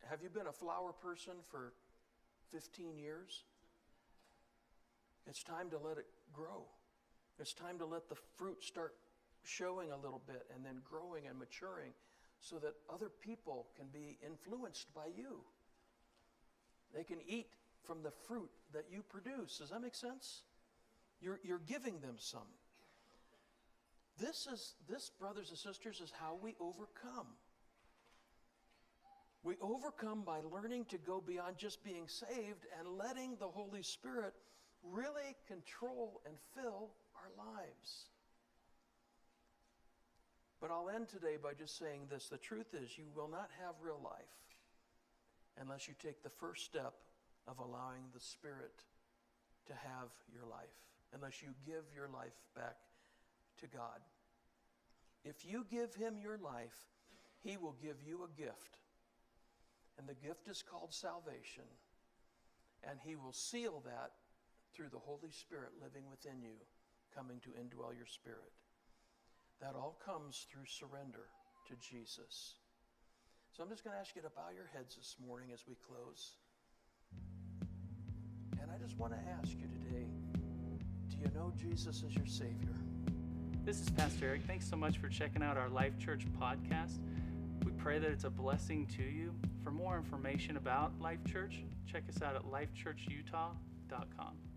Have 0.08 0.22
you 0.22 0.30
been 0.30 0.46
a 0.46 0.52
flower 0.52 0.92
person 0.92 1.34
for 1.50 1.72
15 2.50 2.96
years? 2.96 3.44
It's 5.26 5.42
time 5.42 5.68
to 5.70 5.78
let 5.78 5.98
it 5.98 6.06
grow. 6.32 6.64
It's 7.38 7.52
time 7.52 7.78
to 7.78 7.84
let 7.84 8.08
the 8.08 8.16
fruit 8.36 8.64
start 8.64 8.94
showing 9.44 9.92
a 9.92 9.96
little 9.96 10.22
bit 10.26 10.46
and 10.54 10.64
then 10.64 10.80
growing 10.82 11.26
and 11.26 11.38
maturing 11.38 11.92
so 12.40 12.58
that 12.58 12.74
other 12.92 13.08
people 13.08 13.66
can 13.76 13.86
be 13.92 14.18
influenced 14.24 14.92
by 14.94 15.06
you. 15.16 15.40
They 16.94 17.04
can 17.04 17.18
eat 17.26 17.48
from 17.84 18.02
the 18.02 18.12
fruit 18.26 18.50
that 18.72 18.84
you 18.90 19.02
produce. 19.02 19.58
Does 19.58 19.70
that 19.70 19.82
make 19.82 19.94
sense? 19.94 20.42
You're, 21.20 21.40
you're 21.42 21.60
giving 21.66 22.00
them 22.00 22.14
some. 22.18 22.48
This 24.18 24.48
is 24.52 24.74
this, 24.88 25.10
brothers 25.18 25.50
and 25.50 25.58
sisters, 25.58 26.00
is 26.00 26.10
how 26.10 26.38
we 26.42 26.54
overcome. 26.60 27.26
We 29.42 29.54
overcome 29.62 30.22
by 30.22 30.40
learning 30.40 30.86
to 30.86 30.98
go 30.98 31.22
beyond 31.24 31.56
just 31.56 31.84
being 31.84 32.08
saved 32.08 32.66
and 32.78 32.98
letting 32.98 33.36
the 33.36 33.46
Holy 33.46 33.82
Spirit 33.82 34.34
really 34.82 35.36
control 35.46 36.20
and 36.26 36.34
fill 36.54 36.90
our 37.16 37.46
lives. 37.54 38.06
But 40.60 40.70
I'll 40.70 40.90
end 40.90 41.08
today 41.08 41.36
by 41.40 41.54
just 41.54 41.78
saying 41.78 42.02
this. 42.10 42.28
The 42.28 42.38
truth 42.38 42.74
is, 42.74 42.98
you 42.98 43.04
will 43.14 43.28
not 43.28 43.50
have 43.62 43.74
real 43.80 44.00
life 44.02 44.38
unless 45.60 45.86
you 45.86 45.94
take 46.02 46.22
the 46.22 46.30
first 46.30 46.64
step 46.64 46.94
of 47.46 47.58
allowing 47.58 48.04
the 48.12 48.20
Spirit 48.20 48.84
to 49.66 49.72
have 49.72 50.08
your 50.32 50.44
life, 50.48 50.74
unless 51.14 51.42
you 51.42 51.48
give 51.64 51.84
your 51.94 52.08
life 52.08 52.36
back 52.54 52.76
to 53.60 53.66
God. 53.66 54.00
If 55.24 55.44
you 55.44 55.66
give 55.70 55.94
Him 55.94 56.16
your 56.20 56.38
life, 56.38 56.76
He 57.42 57.56
will 57.56 57.76
give 57.82 57.96
you 58.06 58.24
a 58.24 58.40
gift. 58.40 58.78
And 59.98 60.08
the 60.08 60.14
gift 60.14 60.48
is 60.48 60.62
called 60.62 60.92
salvation. 60.92 61.66
And 62.88 62.98
He 63.04 63.16
will 63.16 63.32
seal 63.32 63.82
that 63.84 64.12
through 64.74 64.88
the 64.90 64.98
Holy 64.98 65.30
Spirit 65.30 65.70
living 65.82 66.04
within 66.10 66.40
you, 66.42 66.54
coming 67.14 67.40
to 67.40 67.50
indwell 67.50 67.96
your 67.96 68.06
spirit. 68.06 68.52
That 69.60 69.74
all 69.74 69.98
comes 70.04 70.46
through 70.50 70.66
surrender 70.66 71.26
to 71.68 71.74
Jesus. 71.80 72.54
So 73.52 73.62
I'm 73.62 73.70
just 73.70 73.82
going 73.82 73.94
to 73.94 74.00
ask 74.00 74.14
you 74.14 74.22
to 74.22 74.30
bow 74.30 74.50
your 74.54 74.68
heads 74.72 74.94
this 74.94 75.16
morning 75.26 75.48
as 75.52 75.64
we 75.66 75.74
close. 75.86 76.36
And 78.60 78.70
I 78.70 78.78
just 78.78 78.98
want 78.98 79.12
to 79.12 79.18
ask 79.38 79.56
you 79.58 79.66
today 79.66 80.06
do 81.08 81.16
you 81.16 81.30
know 81.34 81.52
Jesus 81.56 82.04
as 82.06 82.14
your 82.14 82.26
Savior? 82.26 82.74
This 83.64 83.80
is 83.80 83.90
Pastor 83.90 84.26
Eric. 84.26 84.42
Thanks 84.46 84.68
so 84.68 84.76
much 84.76 84.98
for 84.98 85.08
checking 85.08 85.42
out 85.42 85.56
our 85.56 85.68
Life 85.68 85.98
Church 85.98 86.26
podcast. 86.40 86.98
We 87.64 87.72
pray 87.72 87.98
that 87.98 88.10
it's 88.10 88.24
a 88.24 88.30
blessing 88.30 88.86
to 88.96 89.02
you. 89.02 89.34
For 89.64 89.70
more 89.70 89.96
information 89.96 90.56
about 90.56 90.92
Life 91.00 91.24
Church, 91.30 91.64
check 91.90 92.04
us 92.08 92.22
out 92.22 92.36
at 92.36 92.44
lifechurchutah.com. 92.44 94.47